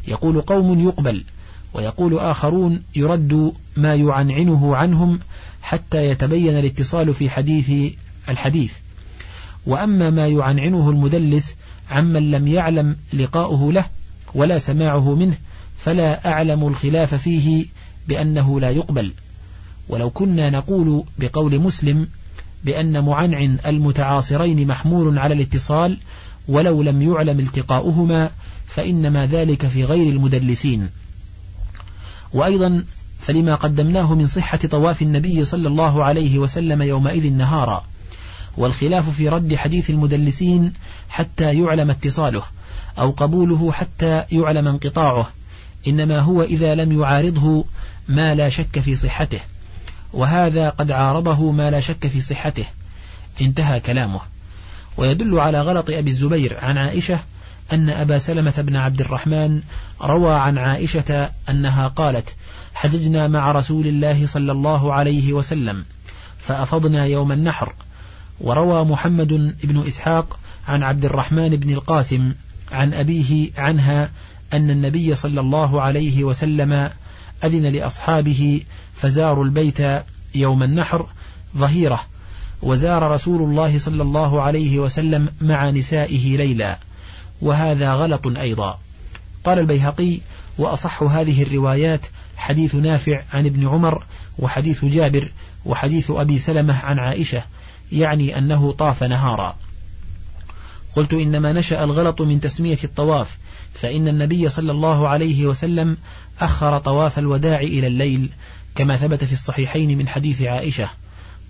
يقول 0.08 0.40
قوم 0.40 0.80
يقبل 0.80 1.24
ويقول 1.74 2.18
آخرون 2.18 2.82
يرد 2.96 3.52
ما 3.76 3.94
يعنعنه 3.94 4.76
عنهم 4.76 5.20
حتى 5.62 6.04
يتبين 6.06 6.58
الاتصال 6.58 7.14
في 7.14 7.30
حديث 7.30 7.92
الحديث. 8.28 8.72
وأما 9.66 10.10
ما 10.10 10.28
يعنعنه 10.28 10.90
المدلس 10.90 11.54
عمن 11.90 12.30
لم 12.30 12.48
يعلم 12.48 12.96
لقاؤه 13.12 13.72
له 13.72 13.84
ولا 14.34 14.58
سماعه 14.58 15.14
منه 15.14 15.36
فلا 15.76 16.32
أعلم 16.32 16.66
الخلاف 16.66 17.14
فيه 17.14 17.66
بأنه 18.08 18.60
لا 18.60 18.70
يقبل. 18.70 19.12
ولو 19.88 20.10
كنا 20.10 20.50
نقول 20.50 21.04
بقول 21.18 21.58
مسلم 21.58 22.08
بأن 22.64 23.04
معنعن 23.04 23.58
المتعاصرين 23.66 24.66
محمول 24.66 25.18
على 25.18 25.34
الاتصال 25.34 25.98
ولو 26.48 26.82
لم 26.82 27.02
يعلم 27.02 27.40
التقاؤهما 27.40 28.30
فإنما 28.66 29.26
ذلك 29.26 29.66
في 29.66 29.84
غير 29.84 30.12
المدلسين. 30.12 30.88
وأيضا 32.32 32.84
فلما 33.20 33.54
قدمناه 33.54 34.14
من 34.14 34.26
صحة 34.26 34.58
طواف 34.58 35.02
النبي 35.02 35.44
صلى 35.44 35.68
الله 35.68 36.04
عليه 36.04 36.38
وسلم 36.38 36.82
يومئذ 36.82 37.32
نهارا 37.32 37.84
والخلاف 38.56 39.10
في 39.10 39.28
رد 39.28 39.54
حديث 39.54 39.90
المدلسين 39.90 40.72
حتى 41.08 41.54
يعلم 41.54 41.90
اتصاله 41.90 42.42
أو 42.98 43.10
قبوله 43.10 43.72
حتى 43.72 44.24
يعلم 44.32 44.68
انقطاعه 44.68 45.30
إنما 45.88 46.18
هو 46.18 46.42
إذا 46.42 46.74
لم 46.74 47.00
يعارضه 47.00 47.64
ما 48.08 48.34
لا 48.34 48.48
شك 48.48 48.80
في 48.80 48.96
صحته 48.96 49.40
وهذا 50.12 50.70
قد 50.70 50.90
عارضه 50.90 51.52
ما 51.52 51.70
لا 51.70 51.80
شك 51.80 52.06
في 52.06 52.20
صحته 52.20 52.64
انتهى 53.40 53.80
كلامه. 53.80 54.20
ويدل 54.96 55.38
على 55.38 55.60
غلط 55.60 55.90
أبي 55.90 56.10
الزبير 56.10 56.58
عن 56.60 56.78
عائشة 56.78 57.20
أن 57.72 57.90
أبا 57.90 58.18
سلمة 58.18 58.54
بن 58.58 58.76
عبد 58.76 59.00
الرحمن 59.00 59.60
روى 60.02 60.34
عن 60.34 60.58
عائشة 60.58 61.30
أنها 61.50 61.88
قالت 61.88 62.34
حججنا 62.74 63.28
مع 63.28 63.52
رسول 63.52 63.86
الله 63.86 64.26
صلى 64.26 64.52
الله 64.52 64.92
عليه 64.92 65.32
وسلم 65.32 65.84
فأفضنا 66.38 67.04
يوم 67.04 67.32
النحر 67.32 67.72
وروى 68.40 68.84
محمد 68.84 69.56
بن 69.64 69.86
إسحاق 69.86 70.38
عن 70.68 70.82
عبد 70.82 71.04
الرحمن 71.04 71.48
بن 71.48 71.70
القاسم 71.70 72.32
عن 72.72 72.94
أبيه 72.94 73.50
عنها 73.56 74.10
أن 74.52 74.70
النبي 74.70 75.14
صلى 75.14 75.40
الله 75.40 75.82
عليه 75.82 76.24
وسلم 76.24 76.90
أذن 77.44 77.66
لأصحابه 77.66 78.60
فزاروا 78.94 79.44
البيت 79.44 79.78
يوم 80.34 80.62
النحر 80.62 81.06
ظهيرة 81.56 82.00
وزار 82.62 83.10
رسول 83.10 83.42
الله 83.42 83.78
صلى 83.78 84.02
الله 84.02 84.42
عليه 84.42 84.78
وسلم 84.78 85.28
مع 85.40 85.70
نسائه 85.70 86.36
ليلا 86.36 86.78
وهذا 87.42 87.92
غلط 87.92 88.26
أيضا. 88.26 88.78
قال 89.44 89.58
البيهقي 89.58 90.18
وأصح 90.58 91.02
هذه 91.02 91.42
الروايات 91.42 92.06
حديث 92.36 92.74
نافع 92.74 93.22
عن 93.32 93.46
ابن 93.46 93.68
عمر 93.68 94.04
وحديث 94.38 94.84
جابر 94.84 95.28
وحديث 95.64 96.10
أبي 96.10 96.38
سلمة 96.38 96.80
عن 96.84 96.98
عائشة 96.98 97.42
يعني 97.92 98.38
أنه 98.38 98.72
طاف 98.72 99.02
نهارا. 99.02 99.56
قلت 100.96 101.12
إنما 101.12 101.52
نشأ 101.52 101.84
الغلط 101.84 102.22
من 102.22 102.40
تسمية 102.40 102.78
الطواف 102.84 103.38
فإن 103.74 104.08
النبي 104.08 104.48
صلى 104.48 104.72
الله 104.72 105.08
عليه 105.08 105.46
وسلم 105.46 105.96
أخر 106.40 106.78
طواف 106.78 107.18
الوداع 107.18 107.60
إلى 107.60 107.86
الليل 107.86 108.30
كما 108.74 108.96
ثبت 108.96 109.24
في 109.24 109.32
الصحيحين 109.32 109.98
من 109.98 110.08
حديث 110.08 110.42
عائشة. 110.42 110.88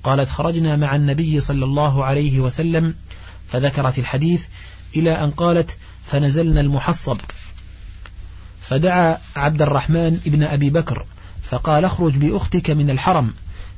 قالت 0.05 0.29
خرجنا 0.29 0.77
مع 0.77 0.97
النبي 0.97 1.41
صلى 1.41 1.65
الله 1.65 2.05
عليه 2.05 2.41
وسلم 2.41 2.95
فذكرت 3.49 3.99
الحديث 3.99 4.45
إلى 4.97 5.25
أن 5.25 5.31
قالت 5.31 5.77
فنزلنا 6.07 6.61
المحصب. 6.61 7.17
فدعا 8.63 9.19
عبد 9.37 9.63
الرحمن 9.63 10.21
ابن 10.27 10.43
أبي 10.43 10.71
بكر 10.71 11.07
فقال 11.43 11.85
اخرج 11.85 12.17
بأختك 12.17 12.71
من 12.71 12.91
الحرم 12.91 13.35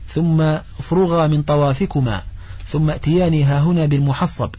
ثم 0.09 0.57
فرغا 0.83 1.27
من 1.27 1.43
طوافكما. 1.43 2.23
ثم 2.73 2.91
اتياني 2.91 3.45
ها 3.45 3.61
هنا 3.61 3.87
بالمحصب. 3.87 4.51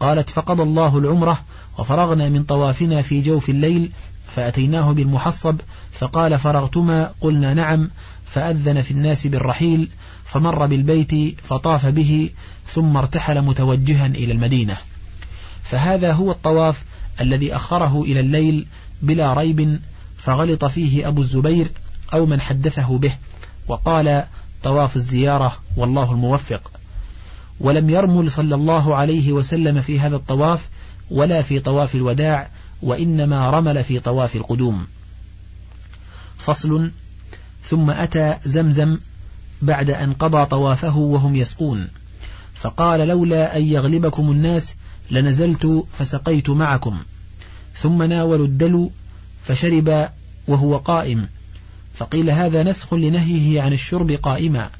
قالت 0.00 0.30
فقضى 0.30 0.62
الله 0.62 0.98
العمرة 0.98 1.40
وفرغنا 1.78 2.28
من 2.28 2.42
طوافنا 2.42 3.02
في 3.02 3.20
جوف 3.20 3.48
الليل 3.48 3.90
فأتيناه 4.36 4.92
بالمحصب 4.92 5.56
فقال 5.92 6.38
فرغتما؟ 6.38 7.12
قلنا 7.20 7.54
نعم. 7.54 7.90
فأذن 8.26 8.82
في 8.82 8.90
الناس 8.90 9.26
بالرحيل 9.26 9.88
فمر 10.24 10.66
بالبيت 10.66 11.40
فطاف 11.44 11.86
به 11.86 12.30
ثم 12.74 12.96
ارتحل 12.96 13.42
متوجها 13.42 14.06
إلى 14.06 14.32
المدينة. 14.32 14.76
فهذا 15.62 16.12
هو 16.12 16.30
الطواف 16.30 16.84
الذي 17.20 17.56
أخره 17.56 18.02
إلى 18.02 18.20
الليل 18.20 18.66
بلا 19.02 19.34
ريب 19.34 19.80
فغلط 20.18 20.64
فيه 20.64 21.08
أبو 21.08 21.20
الزبير 21.20 21.70
أو 22.12 22.26
من 22.26 22.40
حدثه 22.40 22.98
به 22.98 23.12
وقال 23.68 24.24
طواف 24.62 24.96
الزيارة 24.96 25.56
والله 25.76 26.12
الموفق. 26.12 26.79
ولم 27.60 27.90
يرمل 27.90 28.30
صلى 28.30 28.54
الله 28.54 28.96
عليه 28.96 29.32
وسلم 29.32 29.80
في 29.80 30.00
هذا 30.00 30.16
الطواف 30.16 30.68
ولا 31.10 31.42
في 31.42 31.60
طواف 31.60 31.94
الوداع 31.94 32.50
وإنما 32.82 33.50
رمل 33.50 33.84
في 33.84 34.00
طواف 34.00 34.36
القدوم. 34.36 34.86
فصل. 36.38 36.90
ثم 37.64 37.90
أتى 37.90 38.36
زمزم 38.44 38.98
بعد 39.62 39.90
أن 39.90 40.12
قضى 40.12 40.46
طوافه 40.46 40.96
وهم 40.96 41.36
يسقون. 41.36 41.88
فقال 42.54 43.08
لولا 43.08 43.56
أن 43.56 43.62
يغلبكم 43.62 44.30
الناس 44.30 44.74
لنزلت 45.10 45.84
فسقيت 45.98 46.50
معكم. 46.50 46.98
ثم 47.74 48.02
ناولوا 48.02 48.46
الدلو 48.46 48.90
فشرب 49.44 50.08
وهو 50.48 50.76
قائم. 50.76 51.28
فقيل 51.94 52.30
هذا 52.30 52.62
نسخ 52.62 52.94
لنهيه 52.94 53.62
عن 53.62 53.72
الشرب 53.72 54.10
قائما. 54.10 54.70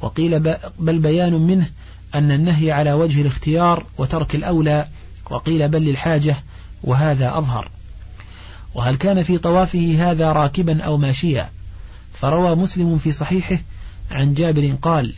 وقيل 0.00 0.40
بل 0.78 0.98
بيان 0.98 1.32
منه 1.32 1.70
أن 2.14 2.30
النهي 2.30 2.72
على 2.72 2.92
وجه 2.92 3.20
الاختيار 3.20 3.86
وترك 3.98 4.34
الأولى 4.34 4.88
وقيل 5.30 5.68
بل 5.68 5.82
للحاجة 5.82 6.36
وهذا 6.82 7.38
أظهر. 7.38 7.70
وهل 8.74 8.96
كان 8.96 9.22
في 9.22 9.38
طوافه 9.38 10.10
هذا 10.10 10.32
راكبا 10.32 10.82
أو 10.82 10.96
ماشيا؟ 10.96 11.50
فروى 12.12 12.54
مسلم 12.54 12.98
في 12.98 13.12
صحيحه 13.12 13.58
عن 14.10 14.34
جابر 14.34 14.76
قال 14.82 15.14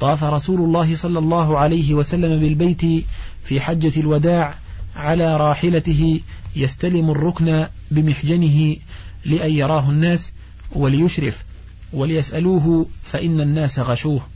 طاف 0.00 0.24
رسول 0.24 0.60
الله 0.60 0.96
صلى 0.96 1.18
الله 1.18 1.58
عليه 1.58 1.94
وسلم 1.94 2.40
بالبيت 2.40 3.04
في 3.44 3.60
حجة 3.60 4.00
الوداع 4.00 4.54
على 4.96 5.36
راحلته 5.36 6.20
يستلم 6.56 7.10
الركن 7.10 7.66
بمحجنه 7.90 8.76
لأن 9.24 9.50
يراه 9.54 9.90
الناس 9.90 10.32
وليشرف 10.72 11.44
وليسألوه 11.92 12.86
فإن 13.04 13.40
الناس 13.40 13.78
غشوه. 13.78 14.26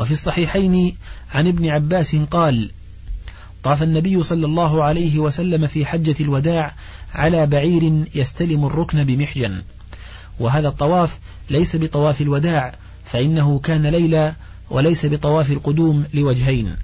وفي 0.00 0.12
الصحيحين 0.12 0.96
عن 1.34 1.46
ابن 1.46 1.68
عباس 1.68 2.16
قال 2.16 2.70
طاف 3.62 3.82
النبي 3.82 4.22
صلى 4.22 4.46
الله 4.46 4.84
عليه 4.84 5.18
وسلم 5.18 5.66
في 5.66 5.86
حجة 5.86 6.14
الوداع 6.20 6.74
على 7.14 7.46
بعير 7.46 8.04
يستلم 8.14 8.64
الركن 8.64 9.04
بمحجن. 9.04 9.62
وهذا 10.38 10.68
الطواف 10.68 11.18
ليس 11.50 11.76
بطواف 11.76 12.20
الوداع 12.20 12.74
فإنه 13.04 13.58
كان 13.58 13.86
ليلا 13.86 14.34
وليس 14.70 15.06
بطواف 15.06 15.50
القدوم 15.50 16.04
لوجهين. 16.14 16.76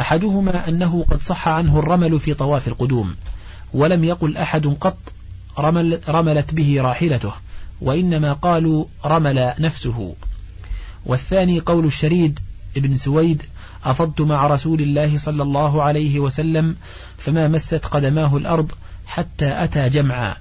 أحدهما 0.00 0.68
أنه 0.68 1.04
قد 1.10 1.22
صح 1.22 1.48
عنه 1.48 1.78
الرمل 1.78 2.20
في 2.20 2.34
طواف 2.34 2.68
القدوم 2.68 3.14
ولم 3.74 4.04
يقل 4.04 4.36
أحد 4.36 4.66
قط 4.66 4.98
رمل 5.58 6.00
رملت 6.08 6.54
به 6.54 6.82
راحلته 6.82 7.32
وإنما 7.80 8.32
قالوا 8.32 8.84
رمل 9.04 9.52
نفسه. 9.58 10.14
والثاني 11.06 11.60
قول 11.60 11.86
الشريد 11.86 12.38
ابن 12.76 12.96
سويد 12.96 13.42
أفضت 13.84 14.20
مع 14.20 14.46
رسول 14.46 14.80
الله 14.80 15.18
صلى 15.18 15.42
الله 15.42 15.82
عليه 15.82 16.20
وسلم 16.20 16.76
فما 17.18 17.48
مست 17.48 17.86
قدماه 17.86 18.36
الأرض 18.36 18.72
حتى 19.06 19.64
أتى 19.64 19.88
جمعا. 19.88 20.36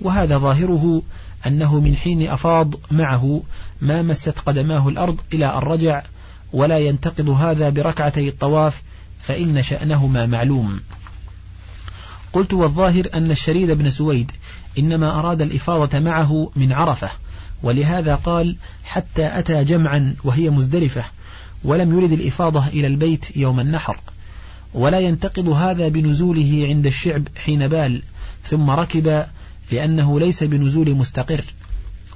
وهذا 0.00 0.38
ظاهره 0.38 1.02
أنه 1.46 1.80
من 1.80 1.96
حين 1.96 2.30
أفاض 2.30 2.74
معه 2.90 3.42
ما 3.80 4.02
مست 4.02 4.38
قدماه 4.38 4.88
الأرض 4.88 5.20
إلى 5.32 5.46
أن 5.46 5.58
رجع 5.58 6.02
ولا 6.52 6.78
ينتقض 6.78 7.28
هذا 7.28 7.70
بركعتي 7.70 8.28
الطواف 8.28 8.82
فإن 9.22 9.62
شأنهما 9.62 10.26
معلوم. 10.26 10.80
قلت 12.32 12.52
والظاهر 12.52 13.08
أن 13.14 13.30
الشريد 13.30 13.70
بن 13.70 13.90
سويد 13.90 14.32
إنما 14.78 15.18
أراد 15.18 15.42
الإفاضة 15.42 15.98
معه 15.98 16.50
من 16.56 16.72
عرفة 16.72 17.10
ولهذا 17.62 18.14
قال 18.14 18.56
حتى 18.84 19.38
أتى 19.38 19.64
جمعا 19.64 20.14
وهي 20.24 20.50
مزدلفة 20.50 21.04
ولم 21.64 21.98
يرد 21.98 22.12
الإفاضة 22.12 22.66
إلى 22.66 22.86
البيت 22.86 23.36
يوم 23.36 23.60
النحر. 23.60 23.98
ولا 24.74 25.00
ينتقض 25.00 25.48
هذا 25.48 25.88
بنزوله 25.88 26.66
عند 26.68 26.86
الشعب 26.86 27.28
حين 27.36 27.68
بال 27.68 28.02
ثم 28.44 28.70
ركب 28.70 29.26
لأنه 29.72 30.20
ليس 30.20 30.42
بنزول 30.42 30.94
مستقر 30.94 31.44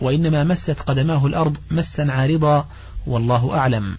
وإنما 0.01 0.45
مست 0.45 0.81
قدماه 0.81 1.27
الأرض 1.27 1.57
مسا 1.71 2.03
عارضا 2.03 2.69
والله 3.07 3.55
أعلم. 3.55 3.99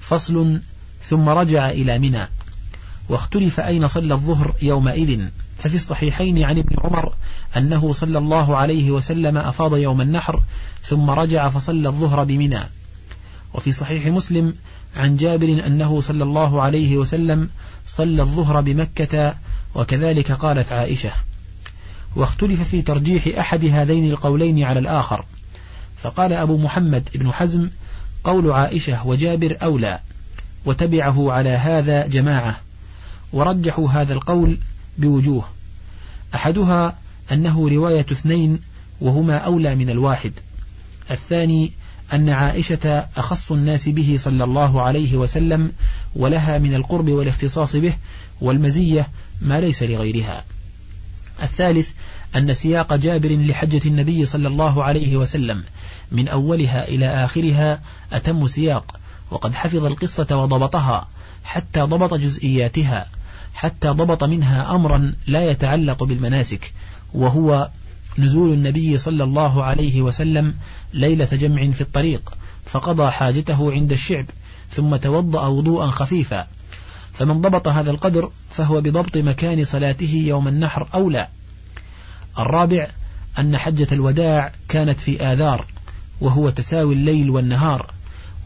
فصل 0.00 0.60
ثم 1.02 1.28
رجع 1.28 1.70
إلى 1.70 1.98
منى 1.98 2.28
واختلف 3.08 3.60
أين 3.60 3.88
صلى 3.88 4.14
الظهر 4.14 4.54
يومئذ. 4.62 5.28
ففي 5.58 5.74
الصحيحين 5.74 6.42
عن 6.42 6.58
ابن 6.58 6.76
عمر 6.84 7.12
أنه 7.56 7.92
صلى 7.92 8.18
الله 8.18 8.56
عليه 8.56 8.90
وسلم 8.90 9.38
أفاض 9.38 9.76
يوم 9.76 10.00
النحر 10.00 10.40
ثم 10.82 11.10
رجع 11.10 11.48
فصلى 11.48 11.88
الظهر 11.88 12.24
بمنى. 12.24 12.60
وفي 13.54 13.72
صحيح 13.72 14.06
مسلم 14.06 14.54
عن 14.96 15.16
جابر 15.16 15.66
أنه 15.66 16.00
صلى 16.00 16.24
الله 16.24 16.62
عليه 16.62 16.96
وسلم 16.96 17.50
صلى 17.86 18.22
الظهر 18.22 18.60
بمكة 18.60 19.34
وكذلك 19.74 20.32
قالت 20.32 20.72
عائشة 20.72 21.12
واختلف 22.16 22.62
في 22.62 22.82
ترجيح 22.82 23.38
أحد 23.38 23.64
هذين 23.64 24.10
القولين 24.10 24.62
على 24.64 24.78
الآخر. 24.78 25.24
فقال 26.02 26.32
أبو 26.32 26.56
محمد 26.56 27.08
بن 27.14 27.32
حزم 27.32 27.70
قول 28.24 28.50
عائشة 28.50 29.06
وجابر 29.06 29.56
أولى 29.62 30.00
وتبعه 30.64 31.32
على 31.32 31.50
هذا 31.50 32.06
جماعة. 32.06 32.60
ورجحوا 33.32 33.90
هذا 33.90 34.12
القول 34.12 34.58
بوجوه. 34.98 35.48
أحدها 36.34 36.98
أنه 37.32 37.68
رواية 37.68 38.06
اثنين 38.12 38.60
وهما 39.00 39.36
أولى 39.36 39.74
من 39.74 39.90
الواحد. 39.90 40.32
الثاني 41.10 41.72
أن 42.12 42.28
عائشة 42.28 43.06
أخص 43.16 43.52
الناس 43.52 43.88
به 43.88 44.16
صلى 44.18 44.44
الله 44.44 44.82
عليه 44.82 45.16
وسلم 45.16 45.72
ولها 46.16 46.58
من 46.58 46.74
القرب 46.74 47.08
والاختصاص 47.08 47.76
به 47.76 47.92
والمزية 48.40 49.08
ما 49.42 49.60
ليس 49.60 49.82
لغيرها. 49.82 50.44
الثالث 51.42 51.90
أن 52.36 52.54
سياق 52.54 52.94
جابر 52.94 53.32
لحجة 53.32 53.88
النبي 53.88 54.24
صلى 54.24 54.48
الله 54.48 54.84
عليه 54.84 55.16
وسلم 55.16 55.64
من 56.12 56.28
أولها 56.28 56.88
إلى 56.88 57.06
آخرها 57.24 57.82
أتم 58.12 58.46
سياق 58.46 59.00
وقد 59.30 59.54
حفظ 59.54 59.84
القصة 59.84 60.26
وضبطها 60.30 61.08
حتى 61.44 61.80
ضبط 61.80 62.14
جزئياتها. 62.14 63.06
حتى 63.58 63.88
ضبط 63.88 64.24
منها 64.24 64.74
أمرا 64.74 65.12
لا 65.26 65.50
يتعلق 65.50 66.04
بالمناسك 66.04 66.72
وهو 67.14 67.70
نزول 68.18 68.52
النبي 68.52 68.98
صلى 68.98 69.24
الله 69.24 69.64
عليه 69.64 70.02
وسلم 70.02 70.54
ليلة 70.92 71.28
جمع 71.32 71.70
في 71.70 71.80
الطريق 71.80 72.32
فقضى 72.64 73.10
حاجته 73.10 73.72
عند 73.72 73.92
الشعب 73.92 74.26
ثم 74.70 74.96
توضأ 74.96 75.46
وضوءا 75.46 75.86
خفيفا. 75.86 76.46
فمن 77.12 77.40
ضبط 77.40 77.68
هذا 77.68 77.90
القدر 77.90 78.30
فهو 78.50 78.80
بضبط 78.80 79.16
مكان 79.16 79.64
صلاته 79.64 80.22
يوم 80.26 80.48
النحر 80.48 80.88
أولى. 80.94 81.28
الرابع 82.38 82.88
أن 83.38 83.56
حجة 83.56 83.88
الوداع 83.92 84.52
كانت 84.68 85.00
في 85.00 85.22
آذار 85.22 85.66
وهو 86.20 86.50
تساوي 86.50 86.94
الليل 86.94 87.30
والنهار 87.30 87.90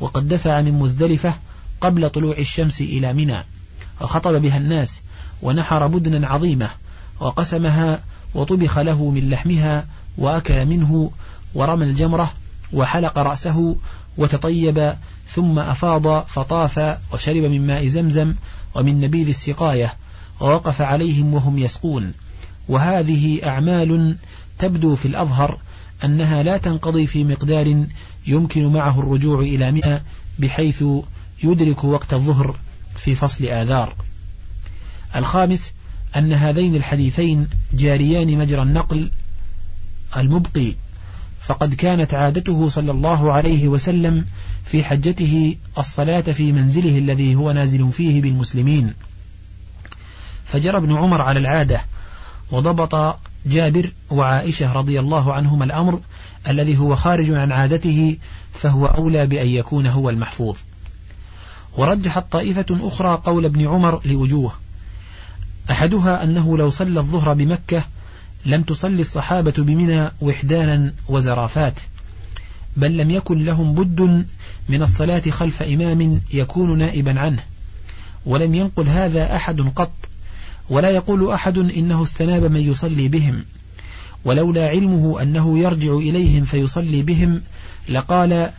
وقد 0.01 0.29
دفع 0.29 0.61
من 0.61 0.73
مزدلفة 0.73 1.35
قبل 1.81 2.11
طلوع 2.11 2.39
الشمس 2.39 2.81
إلى 2.81 3.13
منى. 3.13 3.45
وخطب 4.03 4.43
بها 4.43 4.57
الناس 4.57 5.01
ونحر 5.43 5.87
بدنا 5.87 6.29
عظيمة 6.29 6.71
وقسمها 7.21 8.01
وطبخ 8.35 8.79
له 8.79 9.11
من 9.11 9.31
لحمها 9.31 9.87
وأكل 10.19 10.67
منه 10.67 11.11
ورمى 11.55 11.85
الجمرة 11.85 12.33
وحلق 12.73 13.19
رأسه 13.19 13.77
وتطيب 14.17 14.95
ثم 15.35 15.59
أفاض 15.59 16.25
فطاف 16.27 16.99
وشرب 17.13 17.43
من 17.43 17.67
ماء 17.67 17.87
زمزم 17.87 18.35
ومن 18.75 19.01
نبيذ 19.01 19.29
السقاية 19.29 19.95
ووقف 20.41 20.83
عليهم 20.83 21.35
وهم 21.35 21.59
يسقون. 21.59 22.13
وهذه 22.69 23.47
أعمال 23.47 24.17
تبدو 24.59 24.97
في 24.97 25.09
الأظهر 25.09 25.59
أنها 26.05 26.43
لا 26.43 26.57
تنقضي 26.57 27.07
في 27.07 27.25
مقدار 27.25 27.87
يمكن 28.27 28.73
معه 28.73 29.01
الرجوع 29.01 29.41
إلى 29.41 29.73
مئة 29.73 30.01
بحيث 30.39 30.85
يدرك 31.43 31.85
وقت 31.85 32.15
الظهر 32.15 32.57
في 32.97 33.15
فصل 33.15 33.45
آذار. 33.45 33.97
الخامس 35.17 35.73
أن 36.17 36.33
هذين 36.33 36.75
الحديثين 36.75 37.47
جاريان 37.73 38.39
مجرى 38.39 38.63
النقل 38.63 39.11
المبقي 40.17 40.75
فقد 41.41 41.75
كانت 41.75 42.15
عادته 42.15 42.69
صلى 42.69 42.91
الله 42.91 43.33
عليه 43.33 43.69
وسلم 43.69 44.27
في 44.65 44.85
حجته 44.85 45.57
الصلاة 45.79 46.21
في 46.21 46.53
منزله 46.53 46.99
الذي 46.99 47.35
هو 47.35 47.53
نازل 47.53 47.93
فيه 47.93 48.23
بالمسلمين. 48.23 48.95
فجرى 50.45 50.77
ابن 50.77 50.97
عمر 50.97 51.23
على 51.23 51.39
العادة 51.39 51.81
وضبط 52.51 53.19
جابر 53.47 53.93
وعائشة 54.11 54.73
رضي 54.73 55.01
الله 55.01 55.33
عنهما 55.33 55.65
الأمر 55.65 56.01
الذي 56.49 56.79
هو 56.79 56.97
خارج 56.97 57.31
عن 57.31 57.53
عادته 57.53 58.17
فهو 58.55 58.87
أولى 58.87 59.27
بأن 59.27 59.47
يكون 59.47 59.87
هو 59.87 60.11
المحفوظ. 60.11 60.57
ورجحت 61.77 62.33
طائفة 62.33 62.67
أخرى 62.71 63.21
قول 63.25 63.45
ابن 63.45 63.67
عمر 63.67 64.01
لوجوه. 64.05 64.53
أحدها 65.71 66.25
أنه 66.25 66.59
لو 66.59 66.71
صلى 66.71 67.01
الظهر 67.01 67.35
بمكة 67.35 67.85
لم 68.47 68.63
تصلي 68.63 69.01
الصحابة 69.01 69.55
بمنى 69.59 70.11
وحدانا 70.21 70.95
وزرافات 71.09 71.81
بل 72.77 72.97
لم 72.97 73.11
يكن 73.11 73.45
لهم 73.45 73.75
بد 73.75 74.25
من 74.69 74.83
الصلاة 74.83 75.23
خلف 75.31 75.63
إمام 75.63 76.21
يكون 76.33 76.79
نائبا 76.79 77.21
عنه. 77.21 77.43
ولم 78.27 78.55
ينقل 78.55 78.89
هذا 78.89 79.37
أحد 79.37 79.61
قط 79.61 79.93
ولا 80.69 80.91
يقول 80.91 81.31
أحد 81.31 81.59
إنه 81.59 82.03
استناب 82.03 82.45
من 82.45 82.61
يصلي 82.61 83.09
بهم. 83.09 83.45
ولولا 84.25 84.69
علمه 84.69 85.23
أنه 85.23 85.59
يرجع 85.59 85.95
إليهم 85.95 86.45
فيصلي 86.45 87.03
بهم 87.03 87.43
لقال 87.89 88.51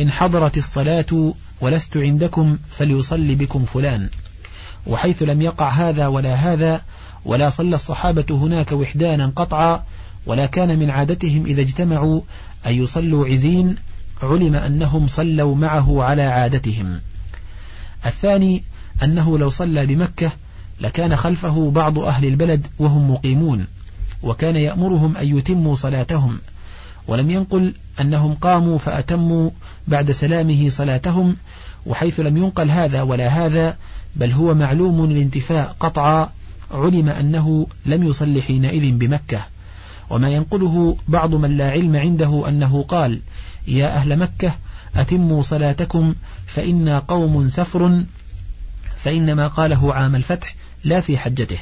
إن 0.00 0.10
حضرت 0.10 0.58
الصلاة 0.58 1.34
ولست 1.64 1.96
عندكم 1.96 2.58
فليصلي 2.70 3.34
بكم 3.34 3.64
فلان. 3.64 4.08
وحيث 4.86 5.22
لم 5.22 5.42
يقع 5.42 5.68
هذا 5.68 6.06
ولا 6.06 6.34
هذا 6.34 6.82
ولا 7.24 7.50
صلى 7.50 7.76
الصحابة 7.76 8.24
هناك 8.30 8.72
وحدانا 8.72 9.32
قطعا 9.36 9.84
ولا 10.26 10.46
كان 10.46 10.78
من 10.78 10.90
عادتهم 10.90 11.46
إذا 11.46 11.60
اجتمعوا 11.60 12.20
أن 12.66 12.72
يصلوا 12.72 13.26
عزين 13.26 13.74
علم 14.22 14.54
أنهم 14.54 15.08
صلوا 15.08 15.54
معه 15.54 16.02
على 16.02 16.22
عادتهم. 16.22 17.00
الثاني 18.06 18.62
أنه 19.02 19.38
لو 19.38 19.50
صلى 19.50 19.86
بمكة 19.86 20.32
لكان 20.80 21.16
خلفه 21.16 21.70
بعض 21.70 21.98
أهل 21.98 22.24
البلد 22.24 22.66
وهم 22.78 23.10
مقيمون 23.10 23.66
وكان 24.22 24.56
يأمرهم 24.56 25.16
أن 25.16 25.38
يتموا 25.38 25.76
صلاتهم. 25.76 26.38
ولم 27.08 27.30
ينقل 27.30 27.74
أنهم 28.00 28.34
قاموا 28.34 28.78
فأتموا 28.78 29.50
بعد 29.88 30.10
سلامه 30.10 30.70
صلاتهم 30.70 31.36
وحيث 31.86 32.20
لم 32.20 32.36
ينقل 32.36 32.70
هذا 32.70 33.02
ولا 33.02 33.28
هذا 33.28 33.76
بل 34.16 34.32
هو 34.32 34.54
معلوم 34.54 35.04
الانتفاء 35.04 35.76
قطعا 35.80 36.30
علم 36.70 37.08
أنه 37.08 37.66
لم 37.86 38.02
يصل 38.02 38.42
حينئذ 38.42 38.92
بمكة. 38.92 39.40
وما 40.10 40.28
ينقله 40.28 40.96
بعض 41.08 41.34
من 41.34 41.56
لا 41.56 41.70
علم 41.70 41.96
عنده 41.96 42.48
أنه 42.48 42.82
قال 42.82 43.20
يا 43.68 43.96
أهل 43.96 44.18
مكة 44.18 44.54
أتموا 44.96 45.42
صلاتكم 45.42 46.14
فإنا 46.46 46.98
قوم 46.98 47.48
سفر 47.48 48.04
فإنما 48.96 49.48
قاله 49.48 49.94
عام 49.94 50.16
الفتح 50.16 50.54
لا 50.84 51.00
في 51.00 51.18
حجته. 51.18 51.58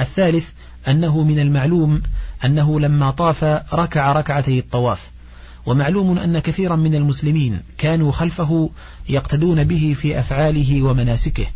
الثالث 0.00 0.48
أنه 0.88 1.22
من 1.22 1.38
المعلوم 1.38 2.02
أنه 2.44 2.80
لما 2.80 3.10
طاف 3.10 3.44
ركع 3.74 4.12
ركعتي 4.12 4.58
الطواف. 4.58 5.11
ومعلوم 5.66 6.18
أن 6.18 6.38
كثيرا 6.38 6.76
من 6.76 6.94
المسلمين 6.94 7.60
كانوا 7.78 8.12
خلفه 8.12 8.70
يقتدون 9.08 9.64
به 9.64 9.94
في 9.98 10.18
أفعاله 10.18 10.82
ومناسكه. 10.82 11.46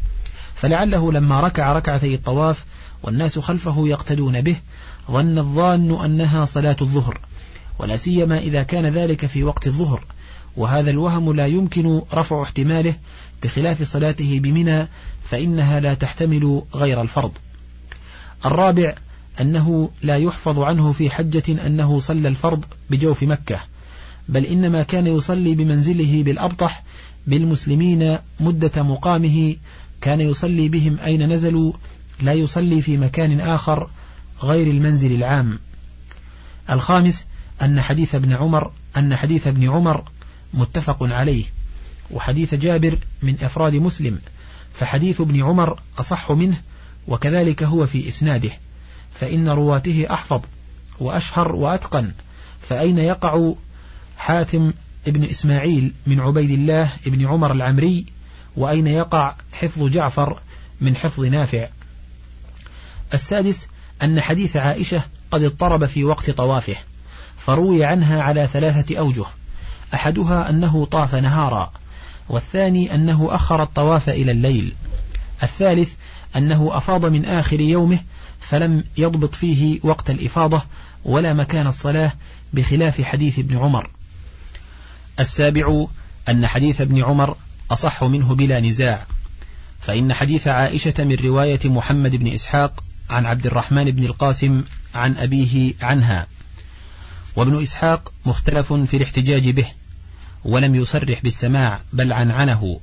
فلعله 0.55 1.13
لما 1.13 1.41
ركع 1.41 1.73
ركعتي 1.73 2.15
الطواف 2.15 2.65
والناس 3.03 3.39
خلفه 3.39 3.89
يقتدون 3.89 4.41
به 4.41 4.57
ظن 5.11 5.39
الظان 5.39 6.05
أنها 6.05 6.45
صلاة 6.45 6.77
الظهر 6.81 7.21
ولا 7.79 7.97
سيما 7.97 8.39
إذا 8.39 8.63
كان 8.63 8.87
ذلك 8.87 9.27
في 9.27 9.45
وقت 9.45 9.67
الظهر. 9.67 10.05
وهذا 10.57 10.91
الوهم 10.91 11.33
لا 11.33 11.47
يمكن 11.47 12.03
رفع 12.15 12.43
احتماله 12.43 12.95
بخلاف 13.43 13.83
صلاته 13.83 14.41
بمنى 14.41 14.89
فإنها 15.25 15.81
لا 15.81 15.95
تحتمل 15.95 16.63
غير 16.75 17.03
الفرض. 17.03 17.33
الرابع 18.45 18.95
أنه 19.41 19.91
لا 20.03 20.17
يحفظ 20.17 20.59
عنه 20.59 20.93
في 20.93 21.11
حجة 21.11 21.67
أنه 21.67 22.01
صلى 22.01 22.29
الفرض 22.29 22.65
بجوف 22.91 23.23
مكة. 23.23 23.61
بل 24.29 24.45
إنما 24.45 24.83
كان 24.83 25.07
يصلي 25.07 25.55
بمنزله 25.55 26.23
بالأبطح 26.23 26.83
بالمسلمين 27.27 28.19
مدة 28.41 28.83
مقامه 28.83 29.57
كان 30.01 30.21
يصلي 30.21 30.69
بهم 30.69 30.99
أين 30.99 31.33
نزلوا 31.33 31.73
لا 32.21 32.33
يصلي 32.33 32.83
في 32.83 32.97
مكان 32.97 33.41
آخر 33.41 33.91
غير 34.43 34.67
المنزل 34.67 35.13
العام. 35.13 35.59
الخامس 36.71 37.25
أن 37.63 37.81
حديث 37.81 38.15
ابن 38.15 38.33
عمر 38.33 38.71
أن 38.97 39.17
حديث 39.17 39.47
ابن 39.47 39.71
عمر 39.71 40.05
متفق 40.55 40.99
عليه 41.03 41.45
وحديث 42.11 42.55
جابر 42.55 42.99
من 43.23 43.37
أفراد 43.43 43.75
مسلم 43.75 44.19
فحديث 44.73 45.21
ابن 45.21 45.43
عمر 45.43 45.81
أصح 45.99 46.33
منه 46.33 46.57
وكذلك 47.09 47.63
هو 47.63 47.87
في 47.87 48.09
إسناده 48.09 48.51
فإن 49.15 49.49
رواته 49.49 50.07
أحفظ 50.11 50.41
وأشهر 51.01 51.57
وأتقن 51.57 52.13
فأين 52.69 52.99
يقع 52.99 53.53
حاتم 54.17 54.73
ابن 55.07 55.25
إسماعيل 55.25 55.93
من 56.07 56.21
عبيد 56.21 56.51
الله 56.51 56.91
ابن 57.07 57.27
عمر 57.27 57.53
العمري 57.53 58.07
وأين 58.57 58.87
يقع 58.87 59.35
حفظ 59.53 59.89
جعفر 59.89 60.41
من 60.81 60.97
حفظ 60.97 61.25
نافع. 61.25 61.69
السادس 63.15 63.67
أن 64.03 64.21
حديث 64.21 64.57
عائشة 64.57 65.03
قد 65.31 65.43
اضطرب 65.43 65.87
في 65.87 66.05
وقت 66.05 66.31
طوافه 66.31 66.77
فروي 67.39 67.85
عنها 67.85 68.23
على 68.23 68.49
ثلاثة 68.53 68.99
أوجه 68.99 69.25
أحدها 69.95 70.51
أنه 70.51 70.85
طاف 70.85 71.15
نهارا 71.15 71.73
والثاني 72.29 72.95
أنه 72.95 73.29
أخر 73.31 73.63
الطواف 73.63 74.09
إلى 74.09 74.33
الليل. 74.33 74.75
الثالث 75.43 75.93
أنه 76.37 76.71
أفاض 76.73 77.07
من 77.07 77.25
آخر 77.25 77.61
يومه 77.61 77.99
فلم 78.41 78.85
يضبط 78.97 79.35
فيه 79.35 79.81
وقت 79.83 80.11
الإفاضة 80.11 80.63
ولا 81.05 81.35
مكان 81.35 81.67
الصلاة 81.67 82.13
بخلاف 82.53 83.01
حديث 83.03 83.39
ابن 83.39 83.57
عمر. 83.57 83.91
السابع 85.21 85.87
أن 86.29 86.47
حديث 86.47 86.81
ابن 86.81 87.05
عمر 87.05 87.37
أصح 87.71 88.05
منه 88.05 88.35
بلا 88.35 88.61
نزاع 88.61 89.07
فإن 89.81 90.15
حديث 90.15 90.49
عائشة 90.49 90.95
من 90.99 91.15
رواية 91.15 91.61
محمد 91.65 92.17
بن 92.17 92.27
إسحاق 92.27 92.85
عن 93.11 93.27
عبد 93.27 93.47
الرحمن 93.47 93.91
بن 93.91 94.05
القاسم 94.05 94.65
عن 94.95 95.17
أبيه 95.17 95.75
عنها 95.81 96.27
وابن 97.37 97.63
إسحاق 97.63 98.13
مختلف 98.27 98.73
في 98.73 98.97
الاحتجاج 98.97 99.51
به 99.51 99.67
ولم 100.45 100.75
يصرح 100.75 101.23
بالسماع 101.23 101.81
بل 101.93 102.13
عنعنه 102.13 102.81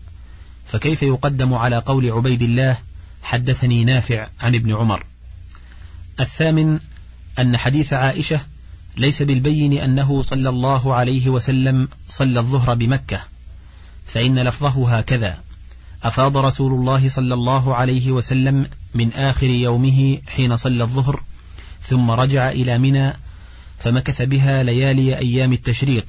فكيف 0.68 1.04
يقدم 1.04 1.54
على 1.54 1.78
قول 1.78 2.12
عبيد 2.12 2.42
الله 2.42 2.78
حدثني 3.24 3.84
نافع 3.84 4.28
عن 4.40 4.56
ابن 4.56 4.76
عمر؟ 4.76 5.06
الثامن 6.20 6.80
أن 7.40 7.58
حديث 7.58 7.94
عائشة 7.94 8.40
ليس 8.98 9.22
بالبين 9.22 9.74
أنه 9.74 10.22
صلى 10.22 10.50
الله 10.50 10.94
عليه 10.94 11.30
وسلم 11.30 11.88
صلى 12.10 12.40
الظهر 12.40 12.76
بمكة 12.76 13.22
فإن 14.06 14.40
لفظه 14.40 14.98
هكذا 14.98 15.38
أفاض 16.04 16.38
رسول 16.38 16.74
الله 16.74 17.10
صلى 17.10 17.34
الله 17.34 17.76
عليه 17.76 18.12
وسلم 18.12 18.68
من 18.94 19.14
آخر 19.14 19.48
يومه 19.48 20.18
حين 20.28 20.58
صلى 20.58 20.84
الظهر 20.84 21.24
ثم 21.82 22.12
رجع 22.12 22.50
إلى 22.52 22.78
منى 22.78 23.14
فمكث 23.80 24.22
بها 24.22 24.64
ليالي 24.64 25.18
أيام 25.18 25.54
التشريق 25.54 26.06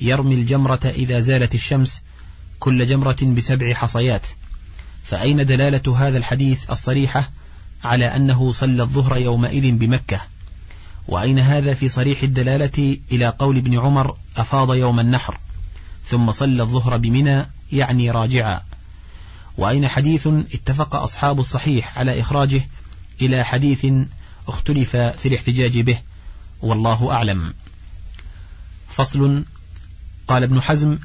يرمي 0.00 0.34
الجمرة 0.34 0.80
إذا 0.84 1.20
زالت 1.20 1.54
الشمس 1.54 2.00
كل 2.58 2.86
جمرة 2.86 3.16
بسبع 3.22 3.74
حصيات. 3.74 4.26
فأين 5.04 5.46
دلالة 5.46 5.96
هذا 5.96 6.18
الحديث 6.18 6.70
الصريحة 6.70 7.30
على 7.84 8.04
أنه 8.04 8.52
صلى 8.52 8.82
الظهر 8.82 9.16
يومئذ 9.16 9.72
بمكة؟ 9.72 10.20
وأين 11.10 11.38
هذا 11.38 11.74
في 11.74 11.88
صريح 11.88 12.22
الدلالة 12.22 12.98
إلى 13.12 13.28
قول 13.38 13.56
ابن 13.56 13.78
عمر 13.78 14.16
أفاض 14.36 14.74
يوم 14.74 15.00
النحر 15.00 15.38
ثم 16.04 16.30
صلى 16.30 16.62
الظهر 16.62 16.96
بمنى 16.96 17.46
يعني 17.72 18.10
راجعا. 18.10 18.60
وأين 19.58 19.88
حديث 19.88 20.26
اتفق 20.26 20.96
أصحاب 20.96 21.40
الصحيح 21.40 21.98
على 21.98 22.20
إخراجه 22.20 22.62
إلى 23.22 23.44
حديث 23.44 23.86
اختلف 24.48 24.96
في 24.96 25.28
الاحتجاج 25.28 25.80
به 25.80 25.98
والله 26.62 27.12
أعلم. 27.12 27.54
فصل 28.88 29.44
قال 30.28 30.42
ابن 30.42 30.62
حزم 30.62 30.98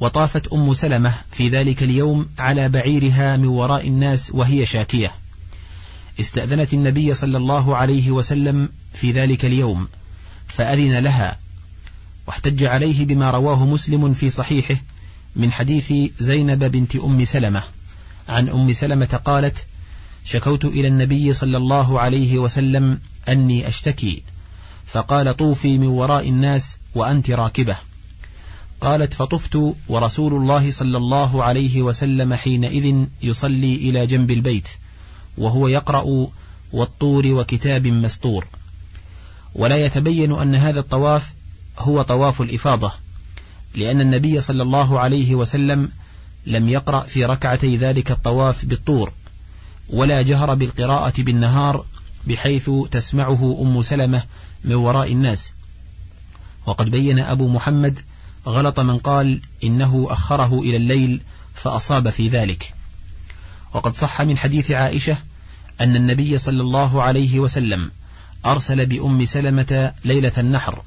وطافت 0.00 0.52
أم 0.52 0.74
سلمة 0.74 1.14
في 1.32 1.48
ذلك 1.48 1.82
اليوم 1.82 2.28
على 2.38 2.68
بعيرها 2.68 3.36
من 3.36 3.46
وراء 3.46 3.88
الناس 3.88 4.30
وهي 4.34 4.66
شاكية. 4.66 5.12
استأذنت 6.20 6.74
النبي 6.74 7.14
صلى 7.14 7.38
الله 7.38 7.76
عليه 7.76 8.10
وسلم 8.10 8.68
في 8.92 9.12
ذلك 9.12 9.44
اليوم 9.44 9.88
فأذن 10.48 10.98
لها 10.98 11.38
واحتج 12.26 12.64
عليه 12.64 13.06
بما 13.06 13.30
رواه 13.30 13.66
مسلم 13.66 14.12
في 14.12 14.30
صحيحه 14.30 14.76
من 15.36 15.52
حديث 15.52 15.92
زينب 16.20 16.64
بنت 16.64 16.96
أم 16.96 17.24
سلمة. 17.24 17.62
عن 18.28 18.48
أم 18.48 18.72
سلمة 18.72 19.20
قالت 19.24 19.66
شكوت 20.24 20.64
إلى 20.64 20.88
النبي 20.88 21.34
صلى 21.34 21.56
الله 21.56 22.00
عليه 22.00 22.38
وسلم 22.38 23.00
أني 23.28 23.68
أشتكي 23.68 24.22
فقال 24.86 25.36
طوفي 25.36 25.78
من 25.78 25.86
وراء 25.86 26.28
الناس 26.28 26.78
وأنت 26.94 27.30
راكبة. 27.30 27.76
قالت 28.80 29.14
فطفت 29.14 29.58
ورسول 29.88 30.34
الله 30.34 30.72
صلى 30.72 30.96
الله 30.96 31.44
عليه 31.44 31.82
وسلم 31.82 32.34
حينئذ 32.34 33.06
يصلي 33.22 33.74
إلى 33.74 34.06
جنب 34.06 34.30
البيت 34.30 34.68
وهو 35.38 35.68
يقرأ 35.68 36.26
والطور 36.72 37.26
وكتاب 37.26 37.86
مسطور 37.86 38.46
ولا 39.54 39.76
يتبين 39.76 40.32
أن 40.32 40.54
هذا 40.54 40.80
الطواف 40.80 41.32
هو 41.78 42.02
طواف 42.02 42.42
الإفاضة 42.42 42.92
لأن 43.74 44.00
النبي 44.00 44.40
صلى 44.40 44.62
الله 44.62 45.00
عليه 45.00 45.34
وسلم 45.34 45.90
لم 46.46 46.68
يقرأ 46.68 47.00
في 47.00 47.24
ركعتي 47.24 47.76
ذلك 47.76 48.10
الطواف 48.10 48.64
بالطور 48.64 49.12
ولا 49.90 50.22
جهر 50.22 50.54
بالقراءة 50.54 51.22
بالنهار 51.22 51.84
بحيث 52.26 52.70
تسمعه 52.90 53.58
أم 53.62 53.82
سلمة 53.82 54.22
من 54.64 54.74
وراء 54.74 55.12
الناس. 55.12 55.52
وقد 56.66 56.90
بين 56.90 57.18
أبو 57.18 57.48
محمد 57.48 57.98
غلط 58.46 58.80
من 58.80 58.98
قال 58.98 59.40
إنه 59.64 60.06
أخره 60.10 60.60
إلى 60.60 60.76
الليل 60.76 61.20
فأصاب 61.54 62.10
في 62.10 62.28
ذلك. 62.28 62.74
وقد 63.74 63.94
صح 63.94 64.22
من 64.22 64.38
حديث 64.38 64.70
عائشة 64.70 65.16
أن 65.80 65.96
النبي 65.96 66.38
صلى 66.38 66.60
الله 66.60 67.02
عليه 67.02 67.40
وسلم 67.40 67.90
أرسل 68.46 68.86
بأم 68.86 69.24
سلمة 69.24 69.92
ليلة 70.04 70.32
النحر 70.38 70.82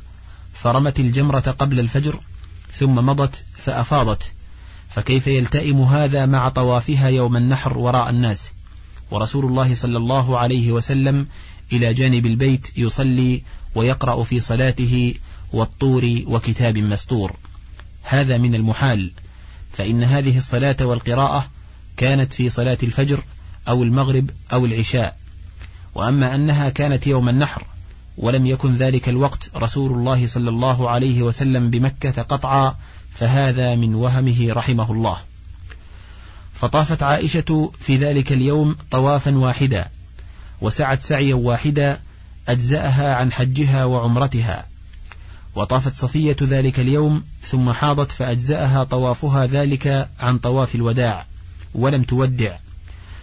فرمت 0.53 0.99
الجمرة 0.99 1.55
قبل 1.59 1.79
الفجر 1.79 2.19
ثم 2.73 2.95
مضت 2.95 3.43
فأفاضت 3.57 4.31
فكيف 4.89 5.27
يلتئم 5.27 5.81
هذا 5.81 6.25
مع 6.25 6.49
طوافها 6.49 7.07
يوم 7.07 7.37
النحر 7.37 7.77
وراء 7.77 8.09
الناس؟ 8.09 8.49
ورسول 9.11 9.45
الله 9.45 9.75
صلى 9.75 9.97
الله 9.97 10.37
عليه 10.37 10.71
وسلم 10.71 11.27
إلى 11.73 11.93
جانب 11.93 12.25
البيت 12.25 12.67
يصلي 12.77 13.43
ويقرأ 13.75 14.23
في 14.23 14.39
صلاته 14.39 15.13
والطور 15.53 16.21
وكتاب 16.25 16.77
مستور. 16.77 17.35
هذا 18.03 18.37
من 18.37 18.55
المحال 18.55 19.11
فإن 19.73 20.03
هذه 20.03 20.37
الصلاة 20.37 20.77
والقراءة 20.81 21.49
كانت 21.97 22.33
في 22.33 22.49
صلاة 22.49 22.77
الفجر 22.83 23.23
أو 23.67 23.83
المغرب 23.83 24.29
أو 24.53 24.65
العشاء. 24.65 25.17
وأما 25.95 26.35
أنها 26.35 26.69
كانت 26.69 27.07
يوم 27.07 27.29
النحر 27.29 27.63
ولم 28.17 28.45
يكن 28.45 28.75
ذلك 28.75 29.09
الوقت 29.09 29.49
رسول 29.55 29.91
الله 29.91 30.27
صلى 30.27 30.49
الله 30.49 30.89
عليه 30.89 31.21
وسلم 31.21 31.69
بمكة 31.69 32.21
قطعا 32.21 32.75
فهذا 33.13 33.75
من 33.75 33.95
وهمه 33.95 34.47
رحمه 34.53 34.91
الله. 34.91 35.17
فطافت 36.53 37.03
عائشة 37.03 37.71
في 37.79 37.97
ذلك 37.97 38.31
اليوم 38.31 38.75
طوافا 38.91 39.37
واحدا 39.37 39.89
وسعت 40.61 41.01
سعيا 41.01 41.35
واحدا 41.35 41.99
أجزأها 42.47 43.15
عن 43.15 43.31
حجها 43.31 43.85
وعمرتها. 43.85 44.65
وطافت 45.55 45.95
صفية 45.95 46.35
ذلك 46.41 46.79
اليوم 46.79 47.23
ثم 47.43 47.71
حاضت 47.71 48.11
فأجزأها 48.11 48.83
طوافها 48.83 49.45
ذلك 49.45 50.09
عن 50.19 50.37
طواف 50.37 50.75
الوداع 50.75 51.25
ولم 51.75 52.03
تودع. 52.03 52.55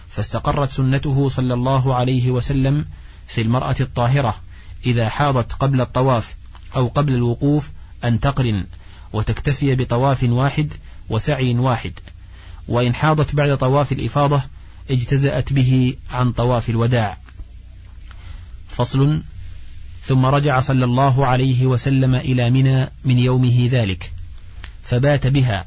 فاستقرت 0.09 0.69
سنته 0.71 1.29
صلى 1.29 1.53
الله 1.53 1.95
عليه 1.95 2.31
وسلم 2.31 2.85
في 3.27 3.41
المرأة 3.41 3.75
الطاهرة 3.79 4.41
إذا 4.85 5.09
حاضت 5.09 5.53
قبل 5.53 5.81
الطواف 5.81 6.35
أو 6.75 6.87
قبل 6.87 7.13
الوقوف 7.13 7.71
أن 8.03 8.19
تقرن 8.19 8.65
وتكتفي 9.13 9.75
بطواف 9.75 10.23
واحد 10.23 10.73
وسعي 11.09 11.55
واحد. 11.55 11.93
وإن 12.67 12.95
حاضت 12.95 13.35
بعد 13.35 13.57
طواف 13.57 13.91
الإفاضة 13.91 14.41
اجتزأت 14.91 15.53
به 15.53 15.95
عن 16.11 16.31
طواف 16.31 16.69
الوداع. 16.69 17.17
فصل. 18.69 19.21
ثم 20.05 20.25
رجع 20.25 20.59
صلى 20.59 20.85
الله 20.85 21.25
عليه 21.25 21.65
وسلم 21.65 22.15
إلى 22.15 22.49
منى 22.49 22.87
من 23.05 23.19
يومه 23.19 23.69
ذلك 23.71 24.11
فبات 24.83 25.27
بها 25.27 25.65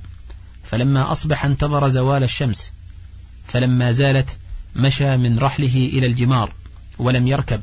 فلما 0.65 1.13
أصبح 1.13 1.45
انتظر 1.45 1.89
زوال 1.89 2.23
الشمس 2.23 2.71
فلما 3.53 3.93
زالت 3.93 4.29
مشى 4.77 5.17
من 5.17 5.39
رحله 5.39 5.91
إلى 5.93 6.07
الجمار 6.07 6.53
ولم 6.99 7.27
يركب 7.27 7.61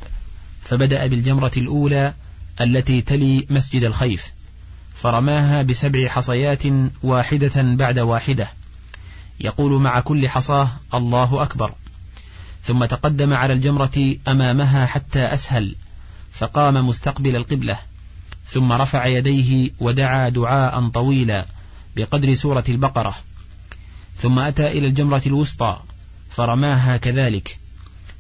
فبدأ 0.63 1.07
بالجمرة 1.07 1.51
الأولى 1.57 2.13
التي 2.61 3.01
تلي 3.01 3.47
مسجد 3.49 3.83
الخيف 3.83 4.33
فرماها 4.95 5.61
بسبع 5.61 6.07
حصيات 6.07 6.63
واحدة 7.03 7.51
بعد 7.55 7.99
واحدة 7.99 8.47
يقول 9.39 9.81
مع 9.81 9.99
كل 9.99 10.29
حصاه 10.29 10.69
الله 10.93 11.43
أكبر. 11.43 11.73
ثم 12.63 12.85
تقدم 12.85 13.33
على 13.33 13.53
الجمرة 13.53 14.15
أمامها 14.27 14.85
حتى 14.85 15.19
أسهل 15.19 15.75
فقام 16.31 16.87
مستقبل 16.87 17.35
القبلة 17.35 17.77
ثم 18.45 18.71
رفع 18.71 19.05
يديه 19.05 19.71
ودعا 19.79 20.29
دعاء 20.29 20.89
طويلا 20.89 21.45
بقدر 21.95 22.33
سورة 22.33 22.63
البقرة. 22.69 23.15
ثم 24.21 24.39
أتى 24.39 24.67
إلى 24.67 24.87
الجمرة 24.87 25.21
الوسطى 25.25 25.79
فرماها 26.29 26.97
كذلك 26.97 27.59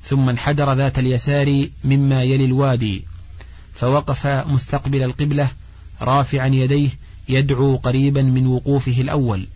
ثم 0.03 0.29
انحدر 0.29 0.73
ذات 0.73 0.99
اليسار 0.99 1.67
مما 1.83 2.23
يلي 2.23 2.45
الوادي 2.45 3.05
فوقف 3.73 4.27
مستقبل 4.27 5.03
القبلة 5.03 5.49
رافعا 6.01 6.47
يديه 6.47 6.89
يدعو 7.29 7.75
قريبا 7.75 8.21
من 8.21 8.47
وقوفه 8.47 9.01
الأول 9.01 9.47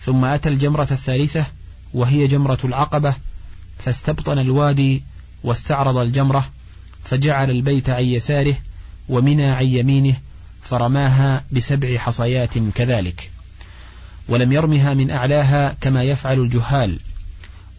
ثم 0.00 0.24
أتى 0.24 0.48
الجمرة 0.48 0.88
الثالثة 0.90 1.46
وهي 1.94 2.26
جمرة 2.26 2.58
العقبة 2.64 3.14
فاستبطن 3.78 4.38
الوادي 4.38 5.02
واستعرض 5.44 5.96
الجمرة 5.96 6.50
فجعل 7.04 7.50
البيت 7.50 7.90
عن 7.90 8.04
يساره 8.04 8.56
ومنى 9.08 9.44
عن 9.44 9.66
يمينه 9.66 10.16
فرماها 10.62 11.44
بسبع 11.52 11.98
حصيات 11.98 12.58
كذلك. 12.58 13.30
ولم 14.28 14.52
يرمها 14.52 14.94
من 14.94 15.10
أعلاها 15.10 15.76
كما 15.80 16.02
يفعل 16.02 16.40
الجهال 16.40 17.00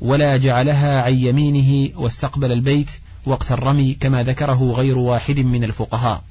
ولا 0.01 0.37
جعلها 0.37 1.01
عن 1.01 1.13
يمينه 1.13 1.99
واستقبل 1.99 2.51
البيت 2.51 2.91
وقت 3.25 3.51
الرمي 3.51 3.93
كما 3.93 4.23
ذكره 4.23 4.71
غير 4.71 4.97
واحد 4.97 5.39
من 5.39 5.63
الفقهاء. 5.63 6.23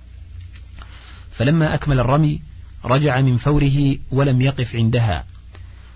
فلما 1.31 1.75
أكمل 1.75 2.01
الرمي 2.01 2.40
رجع 2.85 3.20
من 3.20 3.37
فوره 3.37 3.96
ولم 4.11 4.40
يقف 4.40 4.77
عندها 4.77 5.25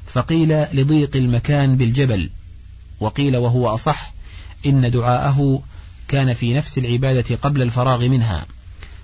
فقيل 0.07 0.63
لضيق 0.73 1.17
المكان 1.17 1.77
بالجبل 1.77 2.31
وقيل 3.01 3.37
وهو 3.37 3.75
أصح 3.75 4.13
إن 4.67 4.91
دعاءه 4.91 5.63
كان 6.09 6.35
في 6.35 6.55
نفس 6.55 6.79
العبادة 6.79 7.37
قبل 7.37 7.63
الفراغ 7.63 8.09
منها 8.09 8.47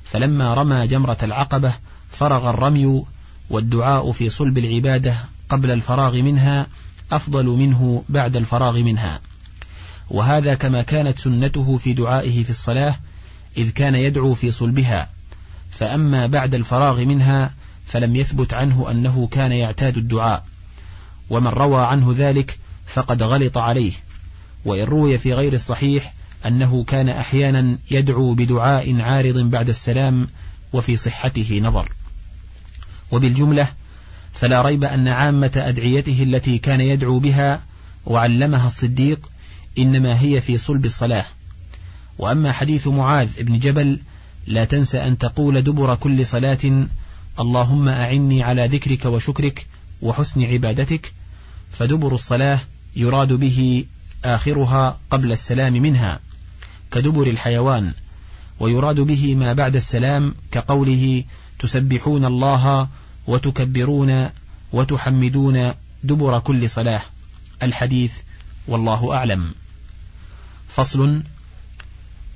فلما 0.05 0.55
رمى 0.55 0.87
جمرة 0.87 1.17
العقبة 1.23 1.73
فرغ 2.13 2.51
الرمي 2.51 3.03
والدعاء 3.51 4.13
في 4.13 4.31
صلب 4.31 4.59
العبادة 4.59 5.15
قبل 5.49 5.71
الفراغ 5.71 6.17
منها 6.17 6.67
أفضل 7.13 7.47
منه 7.47 8.05
بعد 8.09 8.37
الفراغ 8.37 8.79
منها. 8.79 9.21
وهذا 10.11 10.55
كما 10.55 10.83
كانت 10.83 11.19
سنته 11.19 11.77
في 11.77 11.93
دعائه 11.93 12.45
في 12.45 12.51
الصلاة 12.51 12.97
إذ 13.57 13.71
كان 13.71 13.95
يدعو 13.95 14.35
في 14.35 14.51
صلبها. 14.51 15.11
فأما 15.71 16.27
بعد 16.27 16.55
الفراغ 16.55 17.05
منها 17.05 17.55
فلم 17.87 18.17
يثبت 18.17 18.55
عنه 18.55 18.91
أنه 18.91 19.29
كان 19.31 19.53
يعتاد 19.53 19.97
الدعاء. 19.97 20.45
ومن 21.31 21.49
روى 21.49 21.83
عنه 21.83 22.15
ذلك 22.19 22.59
فقد 22.87 23.23
غلط 23.23 23.59
عليه. 23.59 23.93
وإن 24.65 24.85
روي 24.85 25.19
في 25.19 25.35
غير 25.35 25.53
الصحيح 25.53 26.15
أنه 26.47 26.85
كان 26.85 27.09
أحيانا 27.09 27.79
يدعو 27.91 28.35
بدعاء 28.35 29.01
عارض 29.01 29.39
بعد 29.39 29.69
السلام 29.69 30.29
وفي 30.73 30.97
صحته 30.97 31.61
نظر. 31.65 31.93
وبالجملة 33.13 33.69
فلا 34.35 34.63
ريب 34.63 34.85
أن 34.85 35.09
عامة 35.09 35.51
أدعيته 35.57 36.23
التي 36.23 36.59
كان 36.59 36.81
يدعو 36.81 37.19
بها 37.19 37.61
وعلمها 38.07 38.67
الصديق 38.67 39.31
إنما 39.79 40.21
هي 40.21 40.41
في 40.41 40.59
صلب 40.59 40.85
الصلاة. 40.85 41.25
وأما 42.19 42.53
حديث 42.53 42.87
معاذ 42.87 43.43
بن 43.43 43.59
جبل 43.59 43.99
لا 44.47 44.65
تنس 44.65 44.95
أن 44.95 45.19
تقول 45.19 45.63
دبر 45.63 45.95
كل 45.95 46.27
صلاة 46.27 46.87
اللهم 47.41 47.89
أعني 47.89 48.43
على 48.43 48.67
ذكرك 48.67 49.05
وشكرك 49.05 49.67
وحسن 50.03 50.43
عبادتك 50.43 51.13
فدبر 51.73 52.15
الصلاة 52.15 52.59
يراد 52.97 53.33
به 53.33 53.85
آخرها 54.25 54.99
قبل 55.11 55.33
السلام 55.33 55.73
منها 55.73 56.21
كدبر 56.93 57.27
الحيوان 57.27 57.93
ويراد 58.61 59.01
به 59.01 59.35
ما 59.35 59.53
بعد 59.53 59.77
السلام 59.77 60.35
كقوله 60.53 61.25
تسبحون 61.59 62.25
الله 62.25 62.89
وتكبرون 63.27 64.29
وتحمدون 64.73 65.73
دبر 66.05 66.39
كل 66.39 66.71
صلاة. 66.71 67.03
الحديث 67.63 68.13
والله 68.69 69.15
أعلم. 69.15 69.55
فصل 70.69 71.23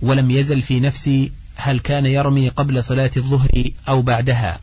ولم 0.02 0.30
يزل 0.30 0.62
في 0.62 0.80
نفسي 0.80 1.32
هل 1.56 1.80
كان 1.80 2.06
يرمي 2.06 2.48
قبل 2.48 2.84
صلاة 2.84 3.10
الظهر 3.16 3.70
أو 3.88 4.02
بعدها. 4.02 4.60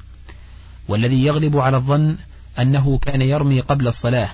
والذي 0.88 1.26
يغلب 1.26 1.58
على 1.58 1.78
الظن 1.78 2.18
أنه 2.60 2.98
كان 2.98 3.22
يرمي 3.22 3.60
قبل 3.60 3.88
الصلاة 3.88 4.30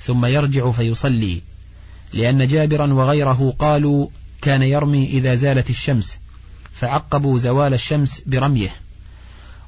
ثم 0.00 0.26
يرجع 0.26 0.70
فيصلي. 0.70 1.42
لأن 2.12 2.46
جابرا 2.46 2.92
وغيره 2.92 3.54
قالوا 3.58 4.08
كان 4.42 4.62
يرمي 4.62 5.06
إذا 5.06 5.34
زالت 5.34 5.70
الشمس 5.70 6.18
فعقبوا 6.72 7.38
زوال 7.38 7.74
الشمس 7.74 8.22
برميه. 8.26 8.85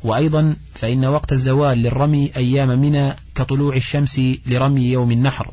وأيضا 0.03 0.57
فإن 0.75 1.05
وقت 1.05 1.33
الزوال 1.33 1.79
للرمي 1.79 2.31
أيام 2.37 2.69
منى 2.69 3.13
كطلوع 3.35 3.77
الشمس 3.77 4.21
لرمي 4.47 4.93
يوم 4.93 5.13
النحر. 5.13 5.51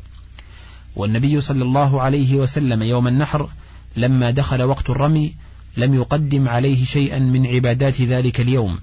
والنبي 0.96 1.40
صلى 1.40 1.64
الله 1.64 2.02
عليه 2.02 2.36
وسلم 2.36 2.82
يوم 2.82 3.08
النحر 3.08 3.48
لما 3.96 4.30
دخل 4.30 4.62
وقت 4.62 4.90
الرمي 4.90 5.34
لم 5.76 5.94
يقدم 5.94 6.48
عليه 6.48 6.84
شيئا 6.84 7.18
من 7.18 7.46
عبادات 7.46 8.02
ذلك 8.02 8.40
اليوم. 8.40 8.78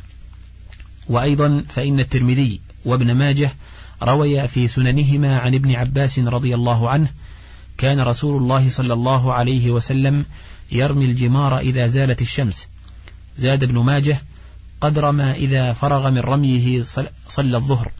وأيضا 1.09 1.63
فإن 1.69 1.99
الترمذي 1.99 2.59
وابن 2.85 3.13
ماجه 3.13 3.51
رويا 4.03 4.47
في 4.47 4.67
سننهما 4.67 5.39
عن 5.39 5.55
ابن 5.55 5.71
عباس 5.71 6.19
رضي 6.19 6.55
الله 6.55 6.89
عنه 6.89 7.07
كان 7.77 7.99
رسول 7.99 8.41
الله 8.41 8.69
صلى 8.69 8.93
الله 8.93 9.33
عليه 9.33 9.71
وسلم 9.71 10.25
يرمي 10.71 11.05
الجمار 11.05 11.59
إذا 11.59 11.87
زالت 11.87 12.21
الشمس. 12.21 12.67
زاد 13.37 13.63
ابن 13.63 13.79
ماجه 13.79 14.21
قدر 14.83 15.11
ما 15.11 15.33
إذا 15.33 15.73
فرغ 15.73 16.09
من 16.09 16.19
رميه 16.19 16.83
صلى 17.27 17.57
الظهر. 17.57 17.91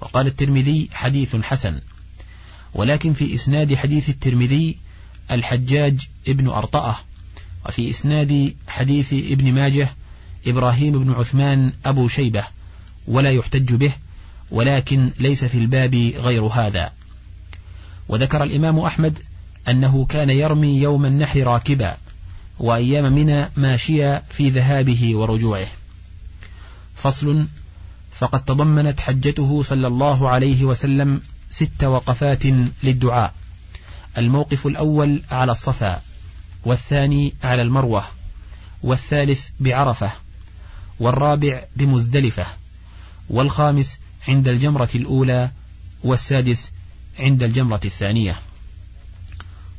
وقال 0.00 0.26
الترمذي 0.26 0.88
حديث 0.92 1.36
حسن. 1.36 1.80
ولكن 2.74 3.12
في 3.12 3.34
إسناد 3.34 3.74
حديث 3.74 4.08
الترمذي 4.08 4.76
الحجاج 5.30 6.08
ابن 6.28 6.48
أرطأة 6.48 6.96
وفي 7.66 7.90
إسناد 7.90 8.54
حديث 8.68 9.12
ابن 9.12 9.52
ماجه 9.52 9.88
إبراهيم 10.46 11.04
بن 11.04 11.12
عثمان 11.12 11.72
أبو 11.84 12.08
شيبة 12.08 12.44
ولا 13.06 13.30
يحتج 13.30 13.74
به 13.74 13.92
ولكن 14.50 15.12
ليس 15.18 15.44
في 15.44 15.58
الباب 15.58 15.94
غير 16.16 16.42
هذا. 16.44 16.92
وذكر 18.08 18.42
الإمام 18.42 18.78
أحمد 18.78 19.18
أنه 19.68 20.04
كان 20.04 20.30
يرمي 20.30 20.80
يوم 20.80 21.06
النحر 21.06 21.40
راكبا 21.40 21.96
وأيام 22.58 23.12
منى 23.12 23.48
ماشيا 23.56 24.22
في 24.30 24.50
ذهابه 24.50 25.16
ورجوعه. 25.16 25.66
فصل 27.02 27.46
فقد 28.12 28.44
تضمنت 28.44 29.00
حجته 29.00 29.62
صلى 29.62 29.86
الله 29.86 30.28
عليه 30.28 30.64
وسلم 30.64 31.20
ست 31.50 31.84
وقفات 31.84 32.46
للدعاء. 32.82 33.34
الموقف 34.18 34.66
الأول 34.66 35.22
على 35.30 35.52
الصفا 35.52 36.02
والثاني 36.64 37.34
على 37.44 37.62
المروة 37.62 38.04
والثالث 38.82 39.48
بعرفة 39.60 40.10
والرابع 41.00 41.64
بمزدلفة 41.76 42.46
والخامس 43.30 43.98
عند 44.28 44.48
الجمرة 44.48 44.88
الأولى 44.94 45.50
والسادس 46.04 46.70
عند 47.18 47.42
الجمرة 47.42 47.80
الثانية. 47.84 48.36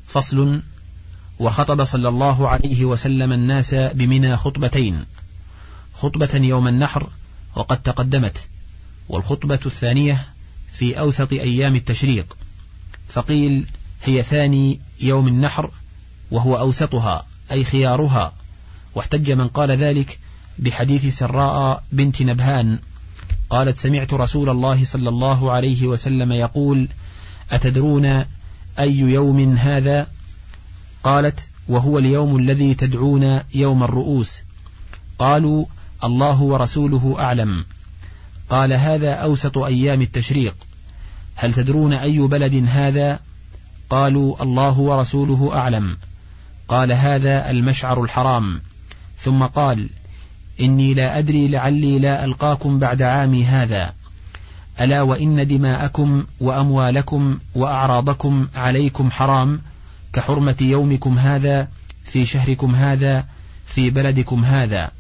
فصل 0.07 0.62
وخطب 1.39 1.83
صلى 1.83 2.09
الله 2.09 2.49
عليه 2.49 2.86
وسلم 2.86 3.33
الناس 3.33 3.73
بمنى 3.73 4.38
خطبتين. 4.38 5.05
خطبة 6.04 6.36
يوم 6.36 6.68
النحر 6.68 7.10
وقد 7.56 7.82
تقدمت 7.82 8.48
والخطبة 9.10 9.60
الثانية 9.66 10.26
في 10.74 11.00
أوسط 11.00 11.34
أيام 11.34 11.76
التشريق. 11.76 12.38
فقيل 13.08 13.66
هي 14.04 14.24
ثاني 14.24 14.80
يوم 15.00 15.28
النحر 15.28 15.72
وهو 16.32 16.58
أوسطها 16.58 17.26
أي 17.52 17.63
خيارها. 17.63 18.34
واحتج 18.96 19.32
من 19.32 19.48
قال 19.48 19.72
ذلك 19.72 20.20
بحديث 20.60 21.18
سراء 21.18 21.84
بنت 21.92 22.22
نبهان. 22.22 22.80
قالت 23.50 23.78
سمعت 23.78 24.13
رسول 24.13 24.50
الله 24.50 24.86
صلى 24.86 25.10
الله 25.10 25.52
عليه 25.52 25.88
وسلم 25.88 26.32
يقول 26.32 26.88
أتدرون 27.52 28.06
أي 28.80 29.00
يوم 29.00 29.58
هذا؟ 29.58 30.08
قالت 31.04 31.50
وهو 31.68 32.00
اليوم 32.00 32.38
الذي 32.38 32.74
تدعون 32.74 33.39
يوم 33.54 33.84
الرؤوس. 33.84 34.42
قالوا 35.20 35.66
الله 36.04 36.42
ورسوله 36.42 37.16
أعلم. 37.20 37.66
قال 38.50 38.74
هذا 38.74 39.13
أوسط 39.13 39.58
أيام 39.58 40.02
التشريق. 40.02 40.56
هل 41.36 41.54
تدرون 41.54 41.94
أي 41.94 42.20
بلد 42.20 42.66
هذا؟ 42.68 43.20
قالوا 43.89 44.44
الله 44.44 44.80
ورسوله 44.80 45.56
أعلم. 45.56 45.98
قال 46.68 46.92
هذا 46.92 47.52
المشعر 47.52 48.04
الحرام. 48.04 48.62
ثم 49.18 49.44
قال 49.44 49.89
إني 50.60 50.94
لا 50.94 51.18
أدري 51.18 51.48
لعلي 51.48 52.00
لا 52.00 52.26
ألقاكم 52.26 52.80
بعد 52.80 53.02
عامي 53.02 53.46
هذا. 53.46 53.94
ألا 54.82 55.02
وإن 55.02 55.48
دماءكم 55.48 56.24
وأموالكم 56.39 57.39
وأعراضكم 57.56 58.48
عليكم 58.56 59.12
حرام 59.12 59.62
كحرمة 60.13 60.56
يومكم 60.62 61.18
هذا 61.18 61.68
في 62.06 62.26
شهركم 62.26 62.76
هذا 62.76 63.26
في 63.66 63.89
بلدكم 63.89 64.46
هذا. 64.46 64.92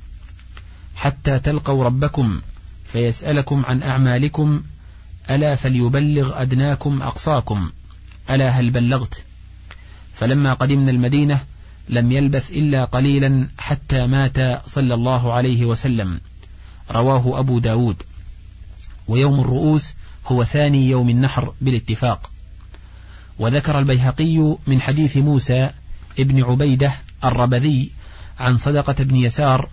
حتى 1.03 1.39
تلقوا 1.39 1.83
ربكم 1.83 2.41
فيسألكم 2.85 3.65
عن 3.65 3.83
أعمالكم 3.83 4.63
ألا 5.29 5.55
فليبلغ 5.55 6.41
أدناكم 6.41 7.01
أقصاكم 7.01 7.71
ألا 8.29 8.49
هل 8.49 8.71
بلغت؟ 8.71 9.23
فلما 10.13 10.53
قدمنا 10.53 10.91
المدينة 10.91 11.39
لم 11.89 12.11
يلبث 12.11 12.51
إلا 12.51 12.85
قليلا 12.85 13.49
حتى 13.57 14.07
مات 14.07 14.67
صلى 14.69 14.93
الله 14.93 15.33
عليه 15.33 15.65
وسلم 15.65 16.21
رواه 16.91 17.39
أبو 17.39 17.59
داود. 17.59 18.03
ويوم 19.07 19.39
الرؤوس 19.39 19.93
هو 20.27 20.43
ثاني 20.43 20.89
يوم 20.89 21.09
النحر 21.09 21.53
بالاتفاق. 21.61 22.31
وذكر 23.39 23.79
البيهقي 23.79 24.55
من 24.67 24.81
حديث 24.81 25.17
موسى 25.17 25.69
ابن 26.19 26.43
عبيدة 26.43 26.93
الربذي 27.23 27.91
عن 28.39 28.57
صدقة 28.57 29.03
بن 29.03 29.15
يسار 29.15 29.69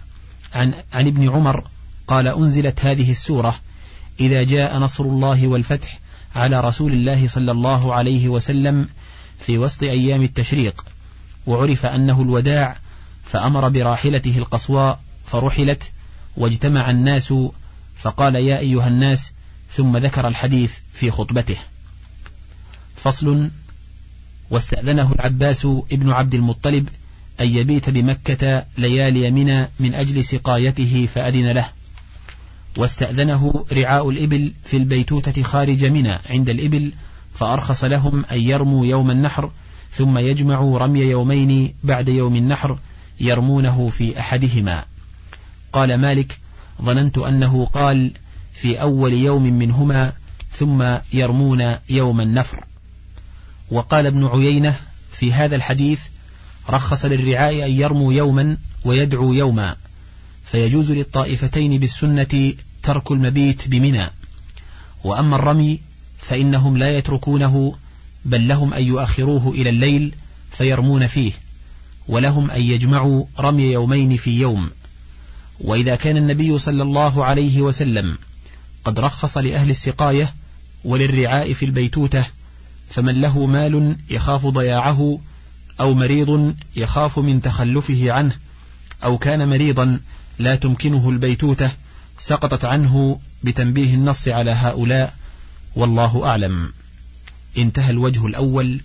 عن, 0.54 0.74
عن 0.92 1.06
ابن 1.06 1.28
عمر 1.30 1.64
قال 2.06 2.26
أنزلت 2.26 2.84
هذه 2.84 3.10
السورة 3.10 3.60
إذا 4.20 4.42
جاء 4.42 4.78
نصر 4.78 5.04
الله 5.04 5.46
والفتح 5.46 5.98
على 6.36 6.60
رسول 6.60 6.92
الله 6.92 7.28
صلى 7.28 7.52
الله 7.52 7.94
عليه 7.94 8.28
وسلم 8.28 8.88
في 9.38 9.58
وسط 9.58 9.82
أيام 9.82 10.22
التشريق 10.22 10.84
وعرف 11.46 11.86
أنه 11.86 12.22
الوداع 12.22 12.76
فأمر 13.24 13.68
براحلته 13.68 14.38
القصواء 14.38 15.00
فرحلت 15.26 15.92
واجتمع 16.36 16.90
الناس 16.90 17.34
فقال 17.96 18.34
يا 18.34 18.58
أيها 18.58 18.88
الناس 18.88 19.32
ثم 19.72 19.96
ذكر 19.96 20.28
الحديث 20.28 20.74
في 20.92 21.10
خطبته. 21.10 21.56
فصل 22.96 23.50
واستأذنه 24.50 25.12
العباس 25.12 25.64
ابن 25.92 26.10
عبد 26.10 26.34
المطلب 26.34 26.88
أن 27.40 27.48
يبيت 27.48 27.90
بمكة 27.90 28.64
ليالي 28.79 29.31
منى 29.31 29.68
من 29.81 29.94
أجل 29.94 30.24
سقايته 30.24 31.09
فأذن 31.14 31.50
له. 31.50 31.66
واستأذنه 32.76 33.64
رعاء 33.72 34.11
الإبل 34.11 34.53
في 34.64 34.76
البيتوتة 34.76 35.42
خارج 35.42 35.85
منى 35.85 36.18
عند 36.31 36.48
الإبل 36.48 36.92
فأرخص 37.35 37.85
لهم 37.85 38.24
أن 38.24 38.40
يرموا 38.40 38.87
يوم 38.87 39.11
النحر 39.11 39.50
ثم 39.90 40.18
يجمعوا 40.18 40.79
رمي 40.79 41.00
يومين 41.00 41.74
بعد 41.85 42.09
يوم 42.09 42.37
النحر 42.37 42.79
يرمونه 43.20 43.88
في 43.88 44.20
أحدهما. 44.20 44.85
قال 45.72 45.94
مالك 45.94 46.38
ظننت 46.83 47.18
أنه 47.18 47.64
قال 47.64 48.12
في 48.55 48.81
أول 48.81 49.12
يوم 49.12 49.42
منهما 49.42 50.12
ثم 50.53 50.85
يرمون 51.12 51.74
يوم 51.88 52.20
النفر 52.20 52.64
وقال 53.70 54.07
ابن 54.07 54.26
عيينة 54.26 54.76
في 55.12 55.33
هذا 55.33 55.57
الحديث 55.57 56.00
رخص 56.70 57.04
للرعاء 57.04 57.66
أن 57.66 57.70
يرموا 57.70 58.12
يوما 58.12 58.56
ويدعوا 58.85 59.35
يوما 59.35 59.76
فيجوز 60.44 60.92
للطائفتين 60.92 61.78
بالسنة 61.78 62.52
ترك 62.83 63.11
المبيت 63.11 63.68
بمنى. 63.68 64.11
وأما 65.04 65.37
الرمي 65.37 65.80
فإنهم 66.18 66.76
لا 66.76 66.98
يتركونه 66.98 67.74
بل 68.24 68.48
لهم 68.48 68.74
أن 68.74 68.83
يؤخروه 68.83 69.50
إلى 69.50 69.70
الليل 69.70 70.14
فيرمون 70.52 71.06
فيه 71.06 71.33
ولهم 72.09 72.50
أن 72.50 72.61
يجمعوا 72.61 73.24
رمي 73.38 73.62
يومين 73.62 74.16
في 74.16 74.40
يوم. 74.40 74.70
وإذا 75.61 75.96
كان 75.96 76.16
النبي 76.16 76.59
صلى 76.59 76.83
الله 76.83 77.24
عليه 77.24 77.61
وسلم 77.61 78.18
قد 78.85 79.00
رخص 79.00 79.38
لأهل 79.38 79.70
السقاية 79.70 80.35
وللرعاء 80.85 81.52
في 81.52 81.64
البيتوتة 81.64 82.24
فمن 82.88 83.20
له 83.20 83.46
مال 83.46 83.96
يخاف 84.11 84.46
ضياعه 84.46 85.18
أو 85.81 85.95
مريض 85.95 86.55
يخاف 86.77 87.19
من 87.19 87.43
تخلفه 87.43 88.12
عنه 88.12 88.37
أو 89.05 89.19
كان 89.19 89.49
مريضا 89.49 90.01
لا 90.38 90.55
تمكنه 90.55 91.11
البيتوتة 91.11 91.71
سقطت 92.19 92.64
عنه 92.64 93.21
بتنبيه 93.45 93.95
النص 93.95 94.29
على 94.29 94.51
هؤلاء 94.51 95.16
والله 95.75 96.27
أعلم. 96.27 96.73
انتهى 97.59 97.90
الوجه 97.90 98.27
الأول. 98.27 98.81